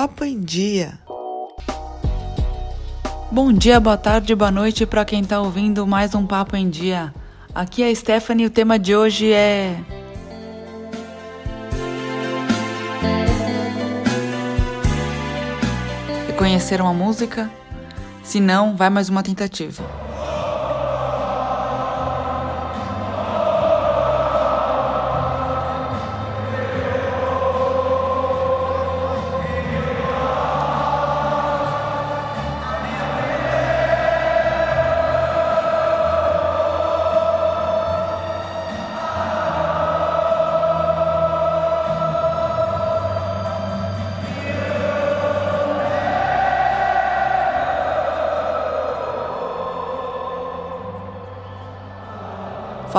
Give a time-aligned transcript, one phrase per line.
[0.00, 0.98] Papo em Dia.
[3.30, 7.12] Bom dia, boa tarde, boa noite para quem está ouvindo mais um Papo em Dia.
[7.54, 9.76] Aqui é a Stephanie e o tema de hoje é.
[16.28, 17.50] Reconhecer uma música?
[18.22, 19.84] Se não, vai mais uma tentativa.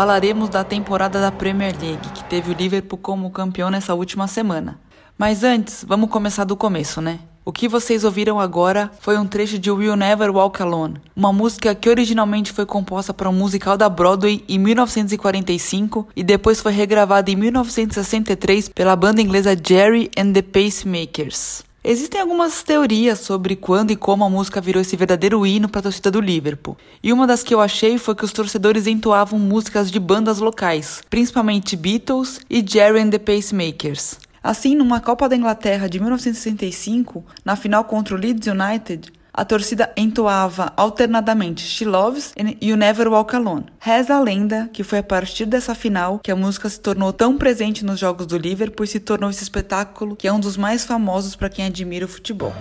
[0.01, 4.79] Falaremos da temporada da Premier League, que teve o Liverpool como campeão nessa última semana.
[5.15, 7.19] Mas antes, vamos começar do começo, né?
[7.45, 11.75] O que vocês ouviram agora foi um trecho de Will Never Walk Alone, uma música
[11.75, 17.29] que originalmente foi composta para um musical da Broadway em 1945 e depois foi regravada
[17.29, 21.63] em 1963 pela banda inglesa Jerry and the Pacemakers.
[21.83, 25.83] Existem algumas teorias sobre quando e como a música virou esse verdadeiro hino para a
[25.83, 26.77] torcida do Liverpool.
[27.01, 31.01] E uma das que eu achei foi que os torcedores entoavam músicas de bandas locais,
[31.09, 34.19] principalmente Beatles e Jerry and the Pacemakers.
[34.43, 39.93] Assim, numa Copa da Inglaterra de 1965, na final contra o Leeds United, a torcida
[39.95, 43.65] entoava alternadamente She Loves e You Never Walk Alone.
[43.79, 47.37] Reza a lenda que foi a partir dessa final que a música se tornou tão
[47.37, 50.85] presente nos jogos do Liverpool e se tornou esse espetáculo que é um dos mais
[50.85, 52.53] famosos para quem admira o futebol.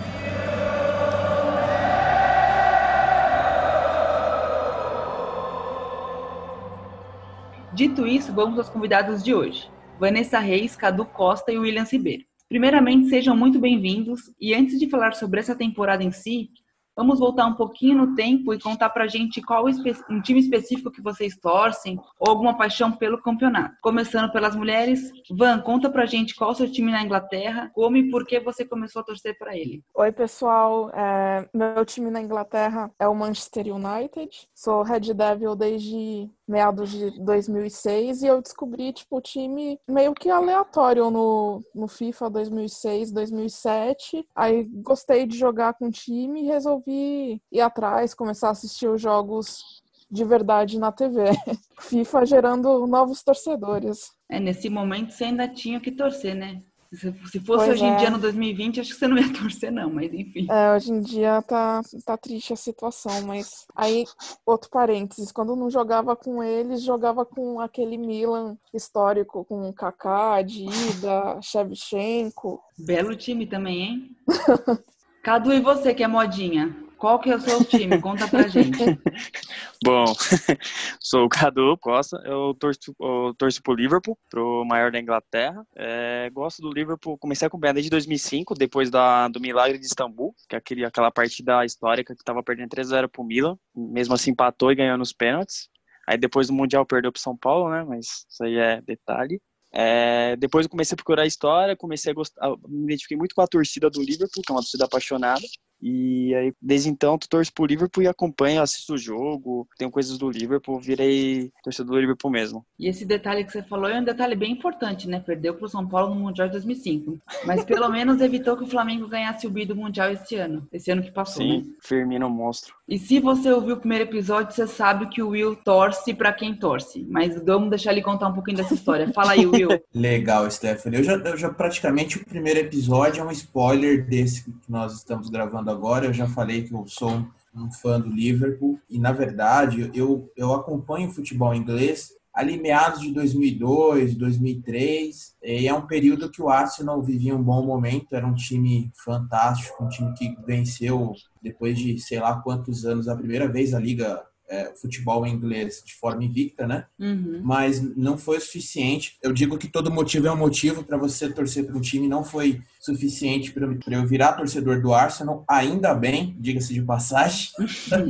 [7.75, 9.69] Dito isso, vamos aos convidados de hoje.
[9.99, 12.25] Vanessa Reis, Cadu Costa e William Ribeiro.
[12.51, 16.51] Primeiramente, sejam muito bem-vindos e antes de falar sobre essa temporada em si,
[16.97, 19.65] Vamos voltar um pouquinho no tempo e contar pra gente qual
[20.11, 23.77] um time específico que vocês torcem ou alguma paixão pelo campeonato.
[23.83, 28.11] Começando pelas mulheres, Van, conta pra gente qual o seu time na Inglaterra, como e
[28.11, 29.83] por que você começou a torcer para ele.
[29.95, 30.91] Oi, pessoal.
[30.91, 34.49] É, meu time na Inglaterra é o Manchester United.
[34.55, 40.29] Sou Red Devil desde meados de 2006 e eu descobri tipo o time meio que
[40.29, 44.27] aleatório no, no FIFA 2006, 2007.
[44.35, 49.01] Aí gostei de jogar com o time e resolvi ir atrás, começar a assistir os
[49.01, 49.63] jogos
[50.11, 51.25] de verdade na TV.
[51.81, 54.11] FIFA gerando novos torcedores.
[54.29, 56.63] É, nesse momento você ainda tinha que torcer, né?
[56.93, 57.89] Se fosse pois hoje é.
[57.89, 60.47] em dia, no 2020, acho que você não ia torcer, não, mas enfim.
[60.51, 64.05] É, hoje em dia tá, tá triste a situação, mas aí,
[64.45, 71.39] outro parênteses, quando não jogava com eles, jogava com aquele Milan histórico, com Kaká, Dida,
[71.41, 72.61] Shevchenko.
[72.77, 74.17] Belo time também, hein?
[75.23, 76.75] Cadu, e você que é modinha?
[77.01, 77.99] Qual que é o seu time?
[77.99, 78.77] Conta pra gente.
[79.83, 80.05] Bom,
[81.01, 85.67] sou o Cadu Costa, eu torço, eu torço pro Liverpool, pro maior da Inglaterra.
[85.75, 90.35] É, gosto do Liverpool, comecei a acompanhar desde 2005, depois da, do Milagre de Istambul,
[90.47, 93.57] que é aquele, aquela partida histórica que tava perdendo 3x0 pro Milan.
[93.75, 95.71] Mesmo assim empatou e ganhou nos pênaltis.
[96.07, 97.83] Aí depois do Mundial perdeu pro São Paulo, né?
[97.83, 99.41] Mas isso aí é detalhe.
[99.73, 103.41] É, depois eu comecei a procurar a história, comecei a gostar, me identifiquei muito com
[103.41, 105.41] a torcida do Liverpool, que é uma torcida apaixonada.
[105.81, 110.19] E aí, desde então, tu torço pro Liverpool e acompanho, assisto o jogo, tenho coisas
[110.19, 112.65] do Liverpool, virei torcedor do Liverpool mesmo.
[112.79, 115.21] E esse detalhe que você falou é um detalhe bem importante, né?
[115.21, 117.19] Perdeu pro São Paulo no Mundial de 2005.
[117.45, 120.67] Mas pelo menos evitou que o Flamengo ganhasse o bi do Mundial esse ano.
[120.73, 121.65] Esse ano que passou, Sim, né?
[121.81, 122.75] Firmino monstro.
[122.89, 126.55] E se você ouviu o primeiro episódio, você sabe que o Will torce para quem
[126.55, 127.07] torce.
[127.09, 129.13] Mas vamos deixar ele contar um pouquinho dessa história.
[129.13, 129.69] Fala aí, Will.
[129.95, 130.99] Legal, Stephanie.
[130.99, 135.29] Eu já, eu já praticamente o primeiro episódio é um spoiler desse que nós estamos
[135.29, 136.07] gravando agora.
[136.07, 140.53] Eu já falei que eu sou um fã do Liverpool e, na verdade, eu, eu
[140.53, 147.03] acompanho futebol inglês ali meados de 2002, 2003, e é um período que o Arsenal
[147.03, 151.13] vivia um bom momento, era um time fantástico, um time que venceu
[151.43, 155.95] depois de sei lá quantos anos a primeira vez a liga é, futebol inglês de
[155.95, 156.85] forma invicta, né?
[156.99, 157.41] Uhum.
[157.43, 159.17] Mas não foi o suficiente.
[159.23, 162.25] Eu digo que todo motivo é um motivo para você torcer para um time, não
[162.25, 167.51] foi suficiente para eu virar torcedor do Arsenal, ainda bem, diga-se de passagem.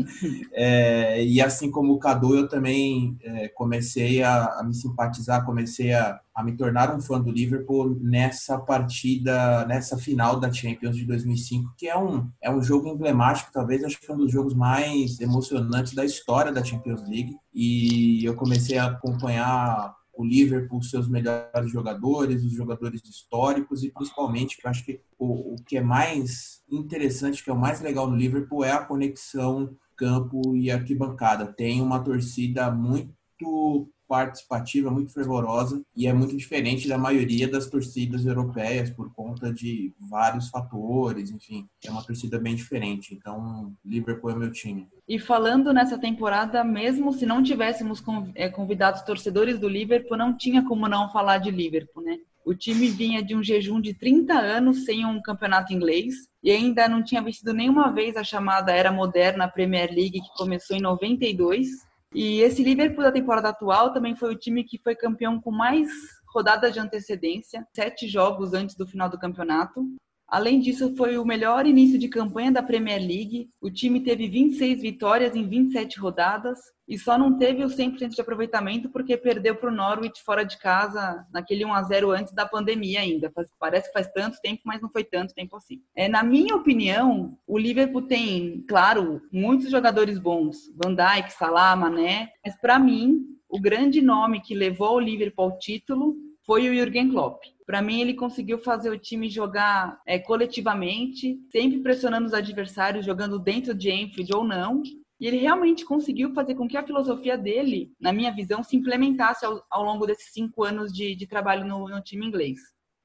[0.54, 5.92] é, e assim como o Cadu, eu também é, comecei a, a, me simpatizar, comecei
[5.92, 11.04] a, a, me tornar um fã do Liverpool nessa partida, nessa final da Champions de
[11.04, 14.54] 2005, que é um, é um jogo emblemático, talvez acho que é um dos jogos
[14.54, 17.36] mais emocionantes da história da Champions League.
[17.52, 24.56] E eu comecei a acompanhar o Liverpool, seus melhores jogadores, os jogadores históricos e principalmente,
[24.56, 28.08] que eu acho que o, o que é mais interessante, que é o mais legal
[28.08, 31.52] no Liverpool é a conexão campo e arquibancada.
[31.52, 38.26] Tem uma torcida muito participativa, muito fervorosa e é muito diferente da maioria das torcidas
[38.26, 43.14] europeias por conta de vários fatores, enfim, é uma torcida bem diferente.
[43.14, 44.88] Então, Liverpool é meu time.
[45.06, 48.02] E falando nessa temporada, mesmo se não tivéssemos
[48.34, 52.18] é, convidados torcedores do Liverpool, não tinha como não falar de Liverpool, né?
[52.44, 56.88] O time vinha de um jejum de 30 anos sem um campeonato inglês e ainda
[56.88, 61.88] não tinha vencido nenhuma vez a chamada Era Moderna Premier League, que começou em 92
[62.14, 65.88] e esse Liverpool da temporada atual também foi o time que foi campeão com mais
[66.32, 69.84] rodadas de antecedência, sete jogos antes do final do campeonato.
[70.30, 73.50] Além disso, foi o melhor início de campanha da Premier League.
[73.60, 78.20] O time teve 26 vitórias em 27 rodadas e só não teve o 100% de
[78.20, 82.46] aproveitamento porque perdeu para o Norwich fora de casa naquele 1 a 0 antes da
[82.46, 83.32] pandemia ainda.
[83.58, 85.82] Parece que faz tanto tempo, mas não foi tanto tempo assim.
[85.96, 92.30] É, na minha opinião, o Liverpool tem, claro, muitos jogadores bons, Van Dijk, Salah, Mané,
[92.44, 96.14] mas para mim, o grande nome que levou o Liverpool ao título
[96.46, 97.42] foi o Jürgen Klopp.
[97.70, 103.38] Para mim, ele conseguiu fazer o time jogar é, coletivamente, sempre pressionando os adversários, jogando
[103.38, 104.82] dentro de Enfield ou não.
[105.20, 109.46] E ele realmente conseguiu fazer com que a filosofia dele, na minha visão, se implementasse
[109.46, 112.58] ao, ao longo desses cinco anos de, de trabalho no, no time inglês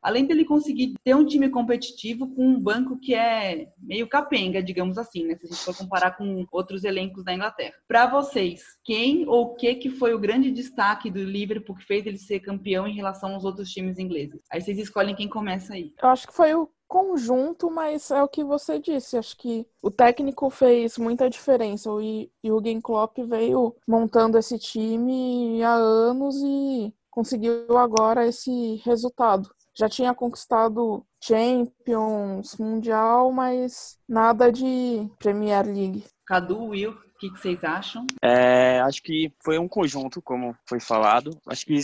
[0.05, 4.99] além dele conseguir ter um time competitivo com um banco que é meio capenga, digamos
[4.99, 5.35] assim, né?
[5.35, 7.73] Se a gente for comparar com outros elencos da Inglaterra.
[7.87, 12.05] Para vocês, quem ou o que que foi o grande destaque do Liverpool que fez
[12.05, 14.39] ele ser campeão em relação aos outros times ingleses?
[14.51, 15.91] Aí vocês escolhem quem começa aí.
[15.99, 19.17] Eu acho que foi o conjunto, mas é o que você disse.
[19.17, 21.91] Acho que o técnico fez muita diferença.
[21.91, 21.99] O
[22.43, 30.13] Jürgen Klopp veio montando esse time há anos e conseguiu agora esse resultado já tinha
[30.13, 36.03] conquistado Champions, Mundial, mas nada de Premier League.
[36.25, 38.05] Cadu, Will, o que, que, vocês acham?
[38.21, 41.37] É, acho que foi um conjunto, como foi falado.
[41.47, 41.81] Acho que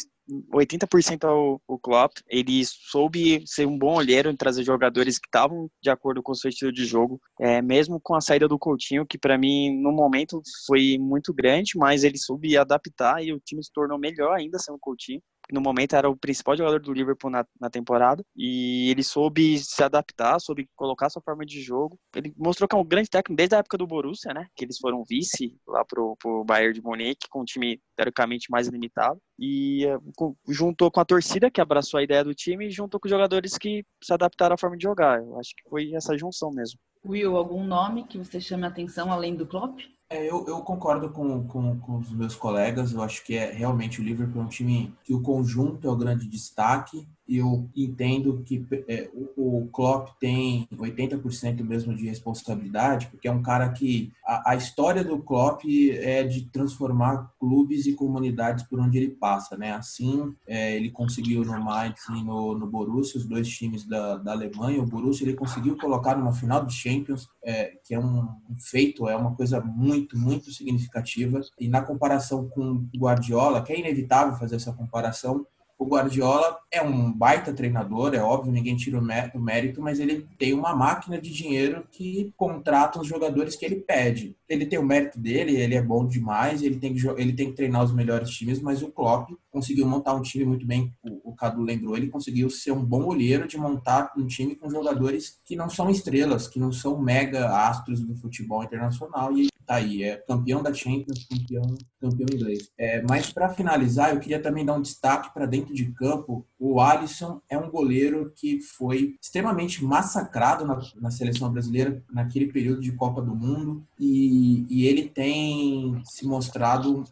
[0.53, 2.17] 80% ao o Klopp.
[2.27, 6.35] Ele soube ser um bom olheiro em trazer jogadores que estavam de acordo com o
[6.35, 9.91] seu estilo de jogo, é, mesmo com a saída do Coutinho, que para mim no
[9.91, 14.57] momento foi muito grande, mas ele soube adaptar e o time se tornou melhor ainda
[14.59, 15.21] sem o Coutinho
[15.51, 19.83] no momento era o principal jogador do Liverpool na, na temporada, e ele soube se
[19.83, 21.97] adaptar, soube colocar sua forma de jogo.
[22.15, 24.47] Ele mostrou que é um grande técnico desde a época do Borussia, né?
[24.55, 28.67] Que eles foram vice lá pro, pro Bayern de Munique, com um time teoricamente mais
[28.67, 29.19] limitado.
[29.39, 33.07] E uh, juntou com a torcida, que abraçou a ideia do time, e juntou com
[33.07, 35.19] os jogadores que se adaptaram à forma de jogar.
[35.19, 36.79] Eu acho que foi essa junção mesmo.
[37.03, 39.79] Will, algum nome que você chame a atenção além do Klopp?
[40.11, 42.91] É, eu, eu concordo com, com, com, os meus colegas.
[42.91, 45.95] Eu acho que é realmente o Liverpool é um time que o conjunto é o
[45.95, 53.27] grande destaque eu entendo que é, o, o Klopp tem 80% mesmo de responsabilidade, porque
[53.27, 58.63] é um cara que a, a, história do Klopp é de transformar clubes e comunidades
[58.63, 59.71] por onde ele passa, né?
[59.73, 64.31] Assim, é, ele conseguiu no Mainz e no, no Borussia, os dois times da, da
[64.31, 64.81] Alemanha.
[64.81, 69.15] O Borussia ele conseguiu colocar numa final de Champions, é, que é um, feito, é
[69.15, 71.41] uma coisa muito, muito significativa.
[71.59, 75.45] E na comparação com Guardiola, que é inevitável fazer essa comparação,
[75.81, 80.53] o Guardiola é um baita treinador, é óbvio, ninguém tira o mérito, mas ele tem
[80.53, 84.35] uma máquina de dinheiro que contrata os jogadores que ele pede.
[84.47, 87.55] Ele tem o mérito dele, ele é bom demais, ele tem que, ele tem que
[87.55, 91.35] treinar os melhores times, mas o Klopp conseguiu montar um time muito bem, o, o
[91.35, 95.55] Cadu lembrou, ele conseguiu ser um bom olheiro de montar um time com jogadores que
[95.55, 100.17] não são estrelas, que não são mega astros do futebol internacional, e tá aí, é
[100.17, 102.69] campeão da Champions, campeão, campeão inglês.
[102.77, 106.45] É, mas para finalizar, eu queria também dar um destaque para dentro de campo.
[106.59, 112.81] O Alisson é um goleiro que foi extremamente massacrado na, na seleção brasileira naquele período
[112.81, 117.03] de Copa do Mundo e, e ele tem se mostrado,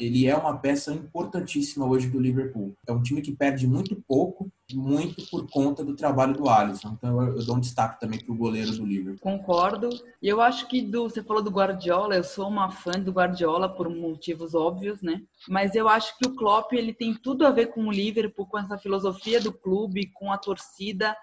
[0.00, 2.74] ele é uma peça importantíssima hoje do Liverpool.
[2.86, 6.94] É um time que perde muito pouco, muito por conta do trabalho do Alisson.
[6.96, 9.20] Então eu, eu dou um destaque também para o goleiro do Liverpool.
[9.20, 9.88] Concordo.
[10.22, 13.68] E eu acho que do, você falou do Guardiola, eu sou uma fã do Guardiola
[13.68, 13.88] por
[14.38, 15.22] motivos óbvios, né?
[15.48, 18.58] Mas eu acho que o Klopp ele tem tudo a ver com o Liverpool, com
[18.58, 21.16] essa filosofia do clube, com a torcida.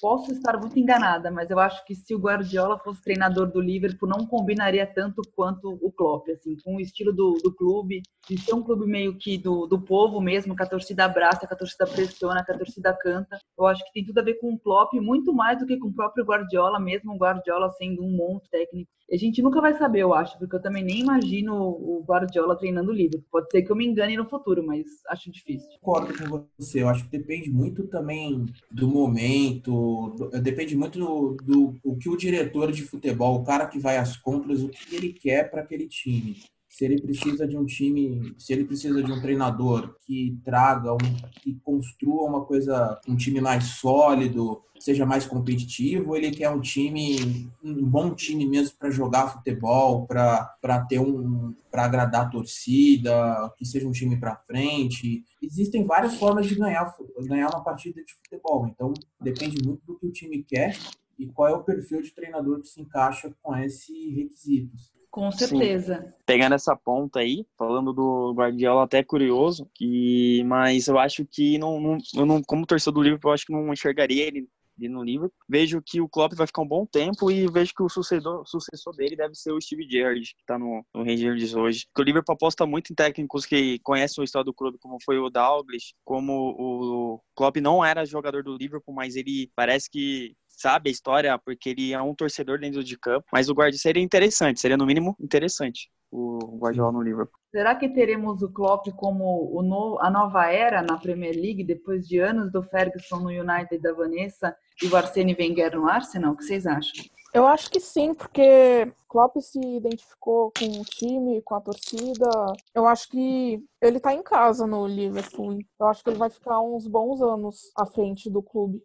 [0.00, 4.08] Posso estar muito enganada, mas eu acho que se o Guardiola fosse treinador do Liverpool,
[4.08, 8.54] não combinaria tanto quanto o Klopp, assim, com o estilo do, do clube, de ser
[8.54, 11.86] um clube meio que do, do povo mesmo, que a torcida abraça, que a torcida
[11.86, 13.38] pressiona, que a torcida canta.
[13.58, 15.88] Eu acho que tem tudo a ver com o Klopp, muito mais do que com
[15.88, 18.90] o próprio Guardiola, mesmo o Guardiola sendo um monstro técnico.
[19.10, 22.90] A gente nunca vai saber, eu acho, porque eu também nem imagino o Guardiola treinando
[22.90, 23.28] o Liverpool.
[23.30, 25.68] Pode ser que eu me engane no futuro, mas acho difícil.
[25.80, 26.82] Concordo com você.
[26.82, 32.08] Eu acho que depende muito também do momento, do, depende muito do, do o que
[32.08, 35.62] o diretor de futebol, o cara que vai às compras, o que ele quer para
[35.62, 36.36] aquele time
[36.76, 40.98] se ele precisa de um time, se ele precisa de um treinador que traga, um,
[41.40, 47.50] que construa uma coisa, um time mais sólido, seja mais competitivo, ele quer um time,
[47.62, 53.64] um bom time mesmo para jogar futebol, para ter um, para agradar a torcida, que
[53.64, 55.24] seja um time para frente.
[55.42, 56.94] Existem várias formas de ganhar,
[57.26, 58.66] ganhar uma partida de futebol.
[58.68, 60.76] Então depende muito do que o time quer
[61.18, 64.96] e qual é o perfil de treinador que se encaixa com esses requisitos.
[65.10, 66.02] Com certeza.
[66.02, 66.12] Sim.
[66.26, 71.80] Pegando essa ponta aí, falando do Guardiola, até curioso, que, mas eu acho que, não,
[71.80, 74.46] não, eu não, como torcedor do Liverpool, eu acho que não enxergaria ele
[74.78, 75.32] no livro.
[75.48, 78.94] Vejo que o Klopp vai ficar um bom tempo e vejo que o sucessor, sucessor
[78.94, 81.86] dele deve ser o Steve Gerrard, que está no, no Rangers hoje.
[81.86, 85.18] Porque o Liverpool aposta muito em técnicos que conhecem a história do clube, como foi
[85.18, 90.88] o Douglas, como o Klopp não era jogador do Liverpool, mas ele parece que sabe
[90.88, 93.26] a história, porque ele é um torcedor dentro de campo.
[93.32, 97.38] Mas o Guardiola seria interessante, seria no mínimo interessante o Guardiola no Liverpool.
[97.50, 102.06] Será que teremos o Klopp como o no, a nova era na Premier League, depois
[102.06, 106.32] de anos do Ferguson no United da Vanessa e o Arsene Wenger no Arsenal?
[106.32, 107.04] O que vocês acham?
[107.32, 112.30] Eu acho que sim, porque Klopp se identificou com o time, com a torcida.
[112.74, 115.58] Eu acho que ele tá em casa no Liverpool.
[115.78, 118.82] Eu acho que ele vai ficar uns bons anos à frente do clube.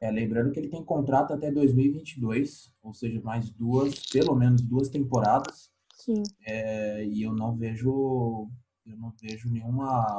[0.00, 4.88] É, lembrando que ele tem contrato até 2022, ou seja, mais duas, pelo menos duas
[4.88, 5.70] temporadas.
[5.94, 6.22] Sim.
[6.46, 8.48] É, e eu não vejo,
[8.86, 10.16] eu não vejo nenhuma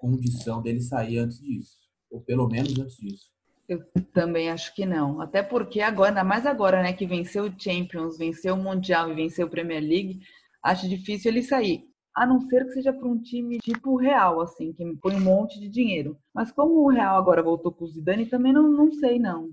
[0.00, 1.76] condição dele sair antes disso,
[2.10, 3.37] ou pelo menos antes disso.
[3.68, 5.20] Eu também acho que não.
[5.20, 9.14] Até porque agora, ainda mais agora, né, que venceu o Champions, venceu o Mundial e
[9.14, 10.20] venceu o Premier League,
[10.62, 14.72] acho difícil ele sair a não ser que seja para um time tipo Real, assim,
[14.72, 16.18] que põe um monte de dinheiro.
[16.34, 19.48] Mas como o Real agora voltou com o Zidane, também não, não sei, não.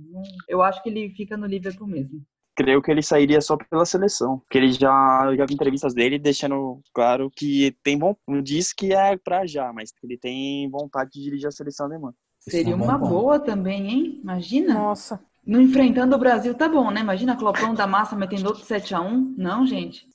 [0.49, 2.23] Eu acho que ele fica no Liverpool mesmo.
[2.55, 6.81] Creio que ele sairia só pela seleção, porque ele já, já vi entrevistas dele deixando
[6.93, 11.21] claro que tem bom, não diz que é para já, mas ele tem vontade de
[11.21, 12.13] dirigir a seleção alemã.
[12.47, 14.19] Seria é uma boa também, hein?
[14.21, 14.73] Imagina.
[14.73, 15.19] Nossa.
[15.45, 17.01] No enfrentando o Brasil tá bom, né?
[17.01, 19.35] Imagina Clopão da Massa metendo outro 7x1.
[19.37, 20.07] Não, gente.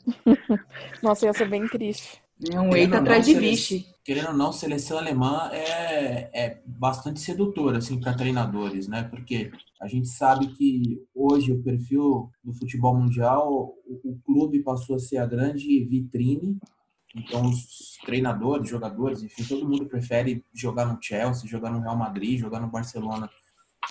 [1.02, 2.22] Nossa, ia ser bem triste.
[2.50, 3.86] É um eita atrás de vixe.
[4.04, 9.02] Querendo ou não, seleção alemã é, é bastante sedutora, assim, para treinadores, né?
[9.02, 9.50] Porque
[9.80, 14.98] a gente sabe que hoje o perfil do futebol mundial, o, o clube passou a
[14.98, 16.58] ser a grande vitrine
[17.14, 22.38] então, os treinadores, jogadores, enfim, todo mundo prefere jogar no Chelsea, jogar no Real Madrid,
[22.38, 23.28] jogar no Barcelona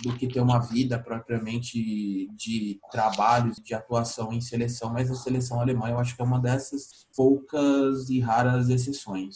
[0.03, 5.59] do que ter uma vida propriamente de trabalho, de atuação em seleção, mas a seleção
[5.59, 9.35] alemã eu acho que é uma dessas poucas e raras exceções.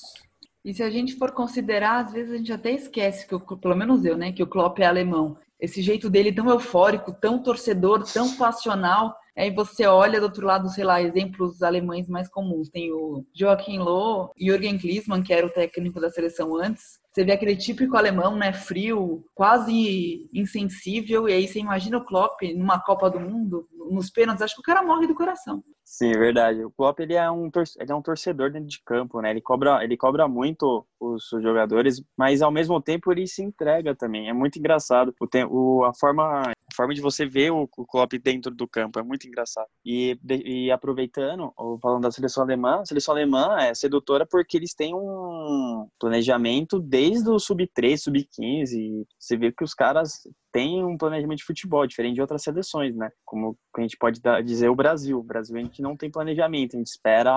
[0.63, 4.05] E se a gente for considerar, às vezes a gente até esquece que, pelo menos
[4.05, 5.35] eu, né, que o Klopp é alemão.
[5.62, 9.15] Esse jeito dele tão eufórico, tão torcedor, tão passional.
[9.38, 12.70] Aí você olha do outro lado, sei lá, exemplos alemães mais comuns.
[12.70, 17.34] Tem o Joachim Loh, Jürgen Klinsmann, que era o técnico da seleção antes, você vê
[17.34, 23.10] aquele típico alemão, né, frio, quase insensível, e aí você imagina o Klopp numa Copa
[23.10, 25.62] do Mundo, nos pênaltis, acho que o cara morre do coração.
[25.93, 26.63] Sim, é verdade.
[26.63, 29.29] O Klopp ele é um ele é um torcedor dentro de campo, né?
[29.29, 34.29] Ele cobra ele cobra muito os jogadores, mas ao mesmo tempo ele se entrega também.
[34.29, 35.27] É muito engraçado o,
[35.81, 39.03] o a forma a forma de você ver o, o Klopp dentro do campo é
[39.03, 39.67] muito engraçado.
[39.86, 44.95] E, e aproveitando, falando da seleção alemã, a seleção alemã é sedutora porque eles têm
[44.95, 49.05] um planejamento desde o sub-3, sub-15.
[49.19, 50.21] Você vê que os caras
[50.51, 53.10] têm um planejamento de futebol diferente de outras seleções, né?
[53.25, 55.20] Como a gente pode dizer o Brasil.
[55.20, 57.34] O Brasil a gente não tem planejamento, a gente espera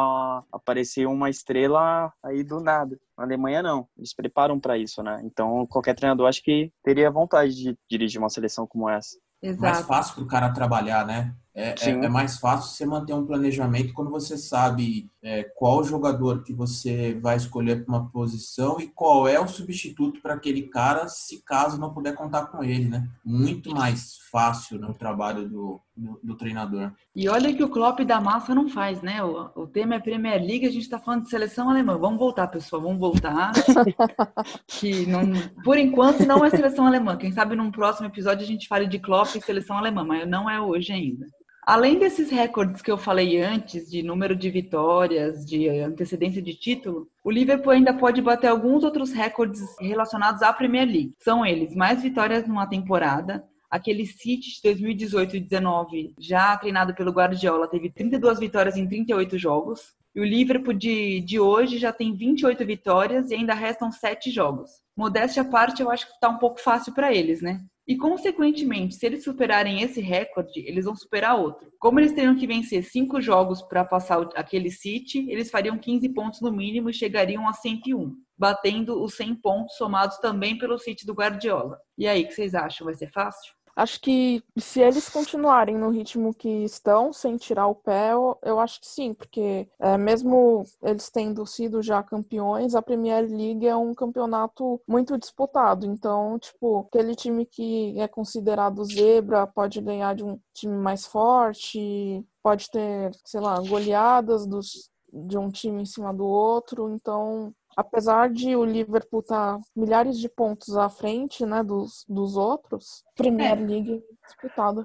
[0.53, 2.99] aparecer uma estrela aí do nada.
[3.17, 5.21] Na Alemanha não, eles preparam para isso, né?
[5.25, 9.17] Então qualquer treinador acho que teria vontade de dirigir uma seleção como essa.
[9.43, 9.63] Exato.
[9.63, 11.35] mais fácil para o cara trabalhar, né?
[11.57, 16.43] É, é, é, mais fácil você manter um planejamento quando você sabe é, qual jogador
[16.43, 21.07] que você vai escolher para uma posição e qual é o substituto para aquele cara,
[21.07, 23.09] se caso não puder contar com ele, né?
[23.25, 26.93] Muito mais fácil no trabalho do, do, do, treinador.
[27.15, 29.23] E olha que o Klopp da massa não faz, né?
[29.23, 31.97] O, o tema é Premier League, a gente está falando de seleção alemã.
[31.97, 33.53] Vamos voltar, pessoal, vamos voltar.
[34.67, 35.23] que não,
[35.63, 37.17] por enquanto não é seleção alemã.
[37.17, 40.51] Quem sabe num próximo episódio a gente fale de Klopp e seleção alemã, mas não
[40.51, 41.25] é hoje ainda.
[41.67, 47.09] Além desses recordes que eu falei antes, de número de vitórias, de antecedência de título,
[47.23, 51.15] o Liverpool ainda pode bater alguns outros recordes relacionados à Premier League.
[51.21, 53.43] São eles mais vitórias numa temporada,
[53.75, 59.37] Aquele City de 2018 e 2019, já treinado pelo Guardiola, teve 32 vitórias em 38
[59.37, 59.95] jogos.
[60.15, 64.71] E o Liverpool de, de hoje já tem 28 vitórias e ainda restam 7 jogos.
[64.97, 67.65] Modéstia à parte, eu acho que está um pouco fácil para eles, né?
[67.87, 71.71] E, consequentemente, se eles superarem esse recorde, eles vão superar outro.
[71.79, 76.41] Como eles teriam que vencer cinco jogos para passar aquele City, eles fariam 15 pontos
[76.41, 81.13] no mínimo e chegariam a 101, batendo os 100 pontos somados também pelo City do
[81.13, 81.79] Guardiola.
[81.99, 82.87] E aí, o que vocês acham?
[82.87, 83.53] Vai ser fácil?
[83.77, 88.13] Acho que se eles continuarem no ritmo que estão, sem tirar o pé,
[88.43, 93.67] eu, acho que sim, porque é, mesmo eles tendo sido já campeões, a Premier League
[93.67, 95.87] é um campeonato muito disputado.
[95.87, 102.25] Então, tipo, aquele time que é considerado zebra pode ganhar de um time mais forte,
[102.43, 106.91] pode ter, sei lá, goleadas dos, de um time em cima do outro.
[106.91, 112.37] Então, apesar de o Liverpool estar tá milhares de pontos à frente né, dos, dos
[112.37, 113.61] outros, Premier é.
[113.61, 114.85] League disputada.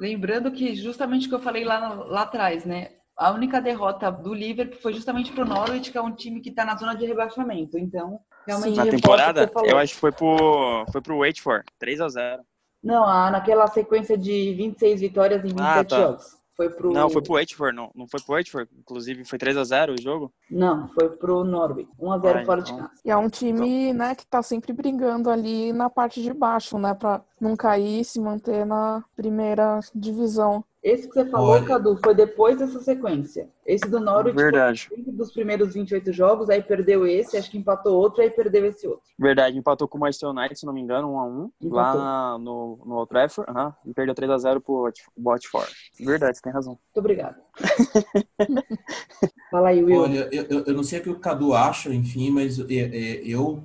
[0.00, 2.92] Lembrando que justamente o que eu falei lá, lá atrás, né?
[3.16, 6.64] A única derrota do Liverpool foi justamente pro Norwich, que é um time que está
[6.64, 7.76] na zona de rebaixamento.
[7.76, 8.76] Então, realmente.
[8.76, 12.42] Na temporada, eu acho que foi pro, foi pro Watford, 3 a 0
[12.82, 15.96] Não, naquela sequência de 26 vitórias em 27 ah, tá.
[15.98, 16.39] jogos.
[16.60, 16.92] Foi pro...
[16.92, 18.70] Não, foi pro Watford, não, não foi pro Watford.
[18.78, 20.30] Inclusive foi 3x0 o jogo?
[20.50, 21.88] Não, foi pro Norwich.
[21.98, 22.76] 1x0 ah, fora então...
[22.76, 22.92] de casa.
[23.02, 24.06] E é um time, então...
[24.06, 26.92] né, que tá sempre brigando ali na parte de baixo, né?
[26.92, 30.62] Pra não cair e se manter na primeira divisão.
[30.82, 31.64] Esse que você falou, Olha.
[31.64, 33.50] Cadu, foi depois dessa sequência.
[33.66, 34.88] Esse do Norwich Verdade.
[34.88, 38.86] foi dos primeiros 28 jogos, aí perdeu esse, acho que empatou outro, aí perdeu esse
[38.88, 39.02] outro.
[39.18, 43.10] Verdade, empatou com o Manchester United, se não me engano, 1x1, lá no, no Old
[43.10, 45.70] Trafford, uhum, e perdeu 3x0 pro Watford.
[46.00, 46.72] Verdade, você tem razão.
[46.72, 47.36] Muito obrigado.
[49.50, 50.00] Fala aí, Will.
[50.00, 53.64] Olha, eu, eu não sei o que o Cadu acha, enfim, mas eu, eu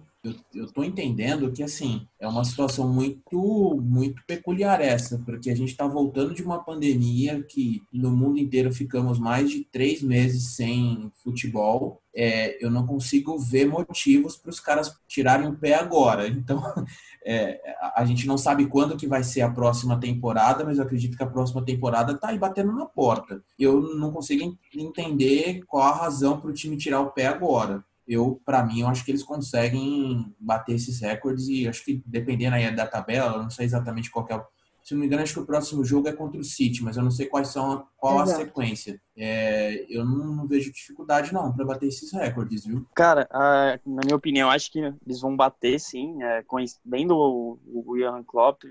[0.53, 5.69] eu estou entendendo que assim é uma situação muito muito peculiar essa, porque a gente
[5.69, 11.11] está voltando de uma pandemia que no mundo inteiro ficamos mais de três meses sem
[11.23, 12.01] futebol.
[12.15, 16.27] É, eu não consigo ver motivos para os caras tirarem o pé agora.
[16.45, 16.61] Então
[17.25, 17.59] é,
[17.95, 21.23] a gente não sabe quando que vai ser a próxima temporada, mas eu acredito que
[21.23, 23.43] a próxima temporada está aí batendo na porta.
[23.57, 28.41] Eu não consigo entender qual a razão para o time tirar o pé agora eu,
[28.45, 32.73] para mim, eu acho que eles conseguem bater esses recordes e acho que dependendo aí
[32.75, 34.45] da tabela, eu não sei exatamente qual é o
[34.85, 37.01] se não me engano, acho que o próximo jogo é contra o City, mas eu
[37.01, 38.41] não sei quais são, qual Exato.
[38.41, 39.01] a sequência.
[39.17, 42.85] É, eu não, não, vejo dificuldade, não, para bater esses recordes, viu?
[42.93, 43.27] Cara,
[43.83, 46.21] na minha opinião, acho que eles vão bater, sim.
[46.21, 46.45] É,
[46.85, 48.61] vendo o, o Ian Klopp,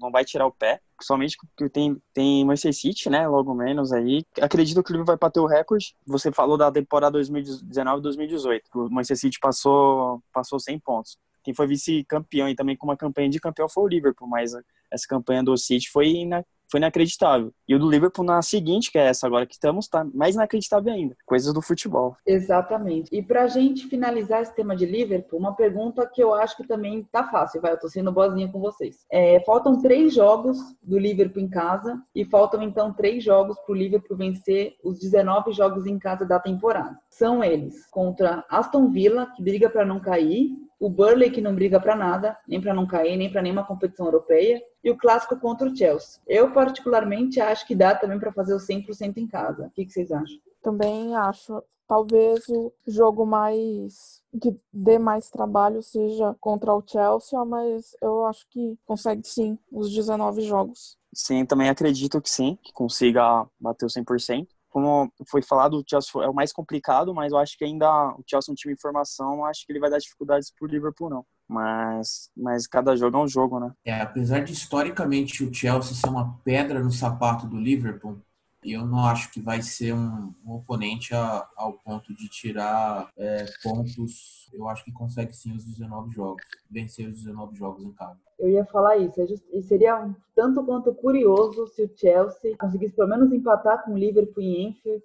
[0.00, 0.80] não vai tirar o pé.
[1.02, 3.26] Somente porque tem, tem Manchester City, né?
[3.26, 4.22] Logo menos aí.
[4.40, 5.96] Acredito que o Liverpool vai bater o recorde.
[6.06, 11.68] Você falou da temporada 2019-2018, que o Manchester City passou, passou 100 pontos quem foi
[11.68, 14.52] vice-campeão e também com uma campanha de campeão foi o Liverpool, mas
[14.92, 17.52] essa campanha do City foi, ina, foi inacreditável.
[17.68, 20.92] E o do Liverpool na seguinte, que é essa agora que estamos, tá mais inacreditável
[20.92, 21.16] ainda.
[21.24, 22.16] Coisas do futebol.
[22.26, 23.08] Exatamente.
[23.12, 27.04] E pra gente finalizar esse tema de Liverpool, uma pergunta que eu acho que também
[27.10, 29.04] tá fácil, vai, eu tô sendo boazinha com vocês.
[29.10, 34.16] É, faltam três jogos do Liverpool em casa e faltam então três jogos pro Liverpool
[34.16, 36.96] vencer os 19 jogos em casa da temporada.
[37.18, 41.80] São eles contra Aston Villa, que briga para não cair, o Burley que não briga
[41.80, 45.66] para nada, nem para não cair, nem para nenhuma competição europeia, e o clássico contra
[45.66, 46.20] o Chelsea.
[46.26, 49.66] Eu particularmente acho que dá também para fazer o 100% em casa.
[49.66, 50.36] O que, que vocês acham?
[50.62, 51.62] Também acho.
[51.88, 58.46] Talvez o jogo mais que dê mais trabalho seja contra o Chelsea, mas eu acho
[58.50, 60.98] que consegue sim os 19 jogos.
[61.14, 64.46] Sim, também acredito que sim, que consiga bater o 100%
[64.76, 68.22] como foi falado, o Chelsea é o mais complicado, mas eu acho que ainda o
[68.28, 71.24] Chelsea é um time em formação, acho que ele vai dar dificuldades pro Liverpool não.
[71.48, 73.72] Mas, mas cada jogo é um jogo, né?
[73.86, 78.20] É, apesar de historicamente o Chelsea ser uma pedra no sapato do Liverpool,
[78.64, 83.46] eu não acho que vai ser um, um oponente a, ao ponto de tirar é,
[83.62, 84.48] pontos.
[84.52, 88.18] Eu acho que consegue sim os 19 jogos, vencer os 19 jogos em casa.
[88.38, 92.94] Eu ia falar isso, é e seria um tanto quanto curioso se o Chelsea conseguisse
[92.94, 95.02] pelo menos empatar com o Liverpool em Enfield,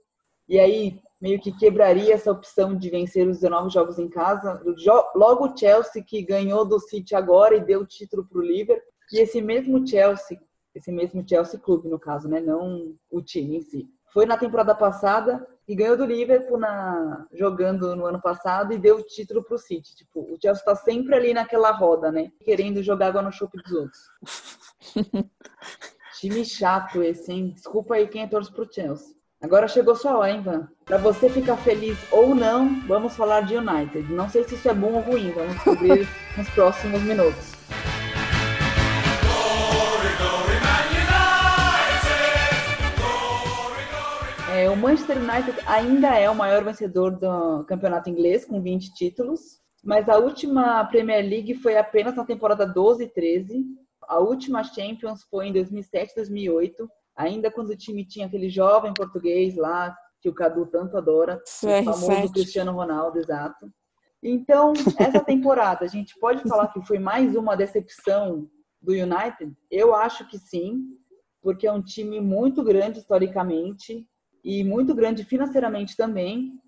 [0.50, 4.62] e aí meio que quebraria essa opção de vencer os 19 jogos em casa.
[5.16, 8.92] Logo o Chelsea que ganhou do City agora e deu o título para o Liverpool,
[9.14, 10.40] e esse mesmo Chelsea
[10.74, 12.40] esse mesmo Chelsea Clube, no caso, né?
[12.40, 13.90] Não o time em si.
[14.14, 18.98] Foi na temporada passada e ganhou do Liverpool na, jogando no ano passado e deu
[18.98, 19.96] o título pro City.
[19.96, 22.32] Tipo, o Chelsea tá sempre ali naquela roda, né?
[22.44, 24.00] Querendo jogar água no chope dos outros.
[26.20, 27.52] time chato esse, hein?
[27.56, 29.16] Desculpa aí quem é torce pro Chelsea.
[29.42, 30.68] Agora chegou sua hora, hein, Van?
[30.86, 34.14] Para você ficar feliz ou não, vamos falar de United.
[34.14, 36.08] Não sei se isso é bom ou ruim, vamos descobrir
[36.38, 37.51] nos próximos minutos.
[44.72, 50.08] O Manchester United ainda é o maior vencedor do campeonato inglês, com 20 títulos, mas
[50.08, 53.66] a última Premier League foi apenas na temporada 12 e 13.
[54.08, 59.56] A última Champions foi em 2007 2008 ainda quando o time tinha aquele jovem português
[59.58, 61.82] lá, que o Cadu tanto adora, CR7.
[61.82, 63.70] o famoso Cristiano Ronaldo, exato.
[64.24, 68.50] Então, essa temporada, a gente pode falar que foi mais uma decepção
[68.82, 69.54] do United?
[69.70, 70.82] Eu acho que sim,
[71.42, 74.08] porque é um time muito grande historicamente
[74.44, 76.60] e muito grande financeiramente também,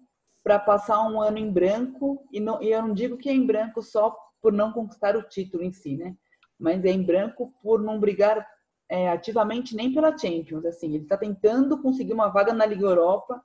[0.43, 3.45] para passar um ano em branco, e, não, e eu não digo que é em
[3.45, 6.15] branco só por não conquistar o título em si, né?
[6.59, 8.45] Mas é em branco por não brigar
[8.89, 10.65] é, ativamente nem pela Champions.
[10.65, 13.41] Assim, ele está tentando conseguir uma vaga na Liga Europa,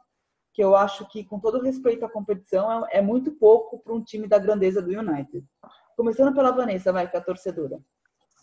[0.52, 4.02] que eu acho que, com todo respeito à competição, é, é muito pouco para um
[4.02, 5.46] time da grandeza do United.
[5.96, 7.80] Começando pela Vanessa, vai, que é a torcedora.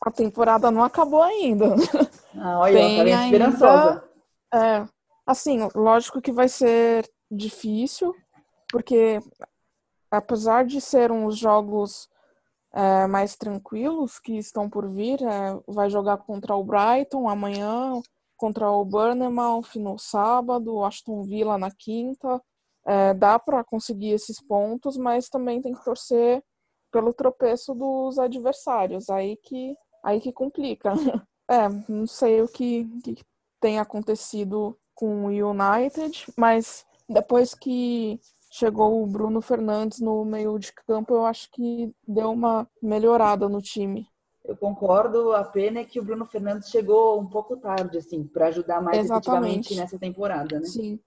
[0.02, 1.76] A temporada não acabou ainda.
[2.38, 4.04] Ah, olha, Tem ela tá esperançosa.
[4.54, 4.86] É,
[5.26, 8.14] assim, lógico que vai ser difícil,
[8.72, 9.20] porque
[10.12, 12.10] apesar de ser uns jogos
[12.76, 15.22] é, mais tranquilos que estão por vir.
[15.24, 18.02] É, vai jogar contra o Brighton amanhã,
[18.36, 22.42] contra o Bournemouth no sábado, Aston Villa na quinta.
[22.86, 26.44] É, dá para conseguir esses pontos, mas também tem que torcer
[26.92, 29.10] pelo tropeço dos adversários.
[29.10, 30.92] Aí que, aí que complica.
[31.48, 33.24] É, não sei o que, que
[33.62, 40.72] tem acontecido com o United, mas depois que chegou o Bruno Fernandes no meio de
[40.72, 44.08] campo, eu acho que deu uma melhorada no time.
[44.44, 48.48] Eu concordo, a pena é que o Bruno Fernandes chegou um pouco tarde, assim, para
[48.48, 49.74] ajudar mais Exatamente.
[49.74, 50.66] efetivamente nessa temporada, né?
[50.66, 51.00] Sim.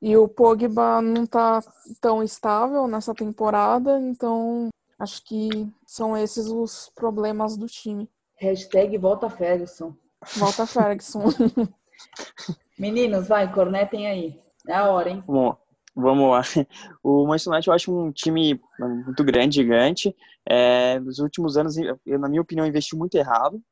[0.00, 1.62] E o Pogba não tá
[2.00, 5.48] tão estável nessa temporada, então acho que
[5.86, 8.10] são esses os problemas do time.
[8.36, 9.94] Hashtag volta Ferguson.
[10.36, 11.24] Volta Ferguson.
[12.78, 14.40] Meninos, vai, cornetem aí.
[14.68, 15.22] É a hora, hein?
[15.26, 15.56] Bom,
[15.94, 16.42] Vamos lá.
[17.02, 20.14] O Manchester United eu acho um time muito grande, gigante.
[20.48, 23.62] É, nos últimos anos, eu, na minha opinião, investiu muito errado.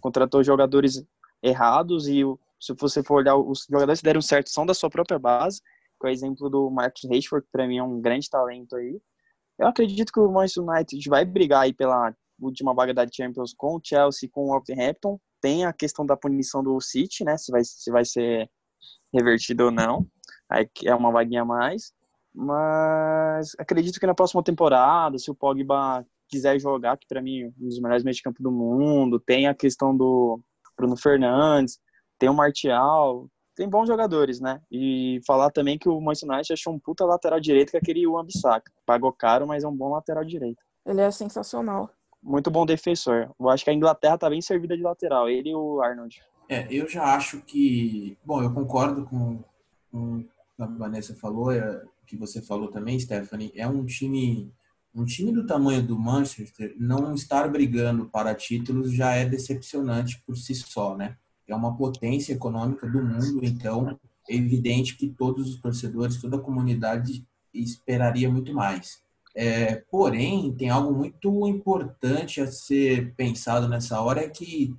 [0.00, 1.04] Contratou jogadores
[1.42, 2.22] errados e
[2.60, 5.62] se você for olhar, os jogadores que deram certo são da sua própria base,
[5.98, 9.00] com o exemplo do Marcus Rashford, que para mim é um grande talento aí.
[9.58, 13.76] Eu acredito que o Manchester United vai brigar aí pela última vaga da Champions com
[13.76, 15.18] o Chelsea, com o Wolverhampton.
[15.40, 17.36] Tem a questão da punição do City, né?
[17.36, 18.50] Se vai, se vai ser
[19.12, 20.06] revertido ou não
[20.50, 21.92] aí é uma vaguinha a mais.
[22.34, 27.46] Mas acredito que na próxima temporada, se o Pogba quiser jogar, que para mim é
[27.60, 30.40] um dos melhores meios de campo do mundo, tem a questão do
[30.76, 31.78] Bruno Fernandes,
[32.18, 34.60] tem o Martial, tem bons jogadores, né?
[34.70, 38.06] E falar também que o Manchester United achou um puta lateral direito que é aquele
[38.06, 38.70] Wan Bissaka.
[38.86, 40.62] Pagou caro, mas é um bom lateral direito.
[40.86, 41.90] Ele é sensacional.
[42.22, 43.30] Muito bom defensor.
[43.38, 46.22] Eu acho que a Inglaterra tá bem servida de lateral, ele e o Arnold.
[46.48, 48.16] É, eu já acho que.
[48.24, 49.42] Bom, eu concordo com,
[49.90, 50.24] com
[50.58, 54.52] a Vanessa falou, é, que você falou também, Stephanie, é um time
[54.94, 60.36] um time do tamanho do Manchester não estar brigando para títulos já é decepcionante por
[60.36, 61.16] si só, né?
[61.46, 66.40] É uma potência econômica do mundo, então é evidente que todos os torcedores, toda a
[66.40, 69.02] comunidade esperaria muito mais.
[69.34, 74.74] É, porém, tem algo muito importante a ser pensado nessa hora é que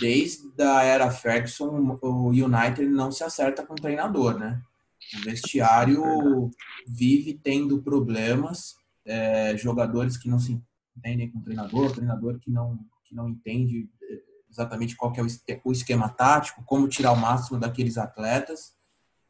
[0.00, 4.60] desde a era Ferguson o United não se acerta com o treinador, né?
[5.16, 6.50] O vestiário
[6.86, 10.60] vive tendo problemas, é, jogadores que não se
[10.96, 15.22] entendem com o treinador, treinador que não, que não entende é, exatamente qual é
[15.64, 18.76] o esquema tático, como tirar o máximo daqueles atletas.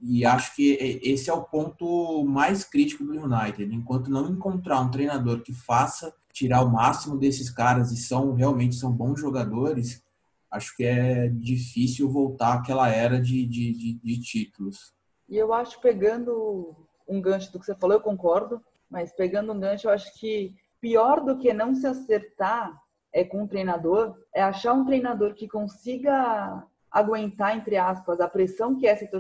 [0.01, 3.75] E acho que esse é o ponto mais crítico do United.
[3.75, 8.77] Enquanto não encontrar um treinador que faça tirar o máximo desses caras e são realmente
[8.77, 10.05] são bons jogadores,
[10.51, 14.95] acho que é difícil voltar àquela era de, de, de, de títulos.
[15.29, 16.77] E eu acho, pegando
[17.09, 20.55] um gancho do que você falou, eu concordo, mas pegando um gancho, eu acho que
[20.81, 22.73] pior do que não se acertar
[23.13, 28.77] é com um treinador, é achar um treinador que consiga aguentar, entre aspas, a pressão
[28.77, 29.11] que é ser,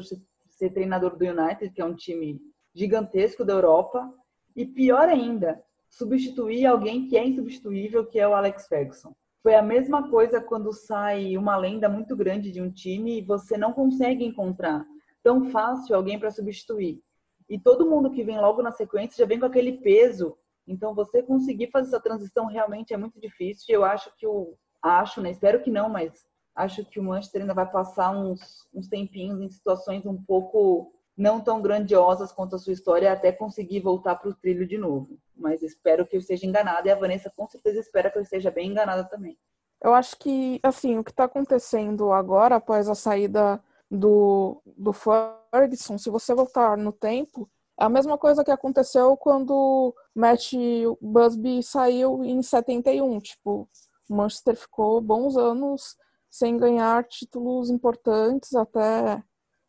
[0.58, 2.40] ser treinador do United, que é um time
[2.74, 4.12] gigantesco da Europa,
[4.56, 9.14] e pior ainda, substituir alguém que é insubstituível, que é o Alex Ferguson.
[9.42, 13.56] Foi a mesma coisa quando sai uma lenda muito grande de um time e você
[13.56, 14.84] não consegue encontrar
[15.22, 17.00] tão fácil alguém para substituir.
[17.48, 20.36] E todo mundo que vem logo na sequência já vem com aquele peso.
[20.66, 23.74] Então, você conseguir fazer essa transição realmente é muito difícil.
[23.74, 24.54] Eu acho que o.
[24.82, 25.30] Acho, né?
[25.30, 26.24] Espero que não, mas
[26.58, 31.40] acho que o Manchester ainda vai passar uns, uns tempinhos em situações um pouco não
[31.40, 35.18] tão grandiosas quanto a sua história até conseguir voltar para o trilho de novo.
[35.36, 38.50] Mas espero que eu esteja enganada e a Vanessa com certeza espera que eu esteja
[38.50, 39.38] bem enganada também.
[39.80, 45.96] Eu acho que, assim, o que está acontecendo agora, após a saída do, do Ferguson,
[45.96, 50.52] se você voltar no tempo, é a mesma coisa que aconteceu quando Matt
[51.00, 53.20] Busby saiu em 71.
[53.20, 53.68] Tipo,
[54.10, 55.96] o Manchester ficou bons anos
[56.30, 59.22] sem ganhar títulos importantes até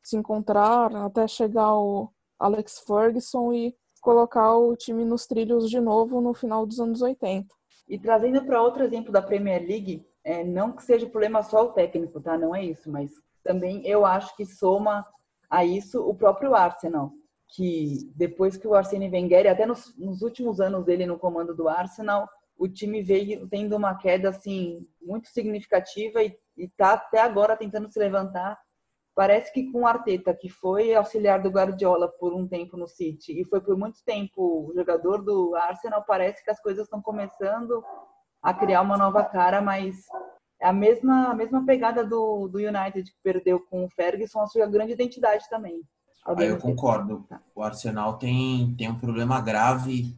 [0.04, 6.22] se encontrar, até chegar o Alex Ferguson e colocar o time nos trilhos de novo
[6.22, 7.48] no final dos anos 80.
[7.88, 11.72] E trazendo para outro exemplo da Premier League, é, não que seja problema só o
[11.74, 12.38] técnico, tá?
[12.38, 13.12] Não é isso, mas
[13.43, 15.06] também eu acho que soma
[15.50, 17.12] a isso o próprio Arsenal,
[17.48, 21.67] que depois que o Arsene Wenger, até nos, nos últimos anos dele no comando do
[21.67, 27.89] Arsenal, o time veio tendo uma queda assim muito significativa e está até agora tentando
[27.89, 28.60] se levantar.
[29.15, 33.39] Parece que com o Arteta, que foi auxiliar do Guardiola por um tempo no City
[33.39, 37.82] e foi por muito tempo jogador do Arsenal, parece que as coisas estão começando
[38.41, 39.95] a criar uma nova cara, mas
[40.62, 44.48] é a mesma, a mesma pegada do, do United que perdeu com o Ferguson, a
[44.48, 45.82] sua grande identidade também.
[46.26, 47.26] Ah, eu concordo.
[47.30, 47.41] Tá.
[47.56, 50.15] O Arsenal tem, tem um problema grave,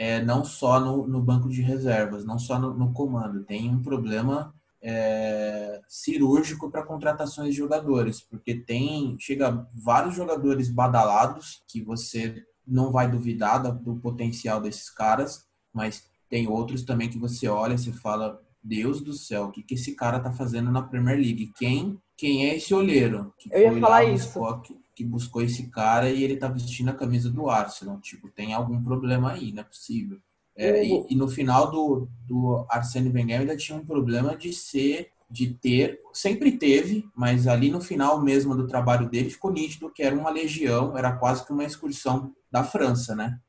[0.00, 3.82] é, não só no, no banco de reservas, não só no, no comando, tem um
[3.82, 12.42] problema é, cirúrgico para contratações de jogadores, porque tem chega vários jogadores badalados que você
[12.66, 17.92] não vai duvidar do potencial desses caras, mas tem outros também que você olha e
[17.92, 21.52] fala Deus do céu, o que, que esse cara tá fazendo na Premier League?
[21.58, 23.34] Quem quem é esse olheiro?
[23.38, 24.38] Que Eu ia falar isso.
[24.38, 28.00] Buscou, que, buscou esse cara e ele tá vestindo a camisa do Arsenal.
[28.00, 30.18] Tipo, tem algum problema aí, não é possível.
[30.56, 35.10] É, e, e, no final do, do Arsene Wenger ainda tinha um problema de ser,
[35.30, 40.02] de ter, sempre teve, mas ali no final mesmo do trabalho dele ficou nítido que
[40.02, 43.40] era uma legião, era quase que uma excursão da França, né?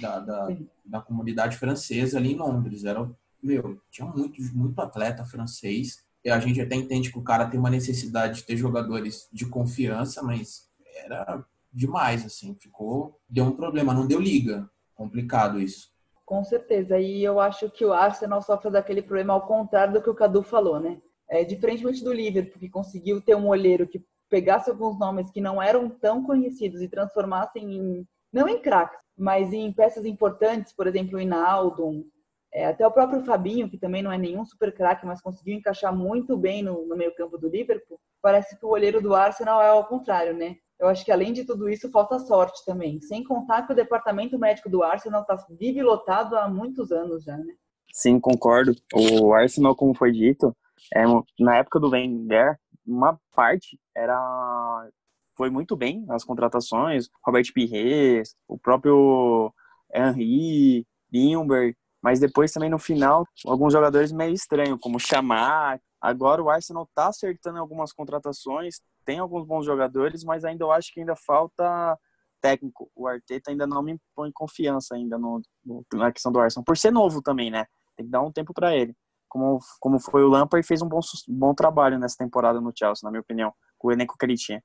[0.00, 0.48] Da, da,
[0.84, 2.84] da comunidade francesa ali em Londres.
[2.84, 3.10] Era
[3.44, 6.02] meu, tinha muito, muito atleta francês.
[6.24, 9.44] E a gente até entende que o cara tem uma necessidade de ter jogadores de
[9.44, 12.54] confiança, mas era demais, assim.
[12.54, 13.18] Ficou.
[13.28, 14.68] Deu um problema, não deu liga.
[14.94, 15.92] Complicado isso.
[16.24, 16.98] Com certeza.
[16.98, 20.42] E eu acho que o Arsenal sofre daquele problema ao contrário do que o Cadu
[20.42, 21.00] falou, né?
[21.28, 25.62] É, diferentemente do Liverpool, que conseguiu ter um olheiro que pegasse alguns nomes que não
[25.62, 31.16] eram tão conhecidos e transformassem em, não em craques, mas em peças importantes, por exemplo,
[31.16, 32.04] o Inaldo,
[32.52, 35.94] é, até o próprio Fabinho, que também não é nenhum super craque, mas conseguiu encaixar
[35.94, 39.68] muito bem no, no meio campo do Liverpool, parece que o olheiro do Arsenal é
[39.68, 40.56] ao contrário, né?
[40.84, 43.00] Eu acho que além de tudo isso, falta sorte também.
[43.00, 47.38] Sem contar que o departamento médico do Arsenal está vive lotado há muitos anos já,
[47.38, 47.54] né?
[47.90, 48.74] Sim, concordo.
[48.92, 50.54] O Arsenal, como foi dito,
[50.94, 51.04] é,
[51.40, 54.90] na época do Wenger, uma parte era
[55.34, 59.50] foi muito bem nas contratações, Robert Pires, o próprio
[59.92, 65.80] Henry, Lindbergh, mas depois também no final, alguns jogadores meio estranhos, como Chamar.
[65.98, 70.92] Agora o Arsenal tá acertando algumas contratações, tem alguns bons jogadores, mas ainda eu acho
[70.92, 71.98] que ainda falta
[72.40, 72.90] técnico.
[72.94, 76.76] O Arteta ainda não me põe confiança ainda no, no, na questão do Arsenal, por
[76.76, 77.66] ser novo também, né?
[77.96, 78.94] Tem que dar um tempo para ele.
[79.28, 83.10] Como, como foi o Lampard, fez um bom, bom trabalho nessa temporada no Chelsea, na
[83.10, 84.62] minha opinião, com o elenco que ele tinha.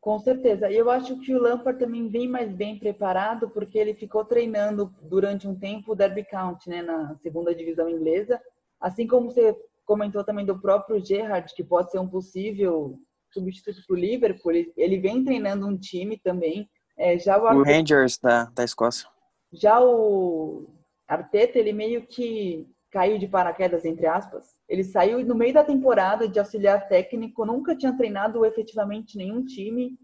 [0.00, 0.68] Com certeza.
[0.68, 4.92] E eu acho que o Lampard também vem mais bem preparado porque ele ficou treinando
[5.00, 8.40] durante um tempo o Derby County, né, na segunda divisão inglesa.
[8.80, 12.98] Assim como você comentou também do próprio Gerrard, que pode ser um possível
[13.32, 16.68] substituto para o Liverpool, ele, vem treinando um time também.
[16.96, 19.08] É, já o, o Rangers da, da Escócia.
[19.52, 20.66] Já o
[21.06, 24.54] Arteta, ele meio que caiu de paraquedas, entre aspas.
[24.68, 29.98] Ele saiu no meio da temporada de auxiliar técnico, nunca tinha treinado efetivamente nenhum time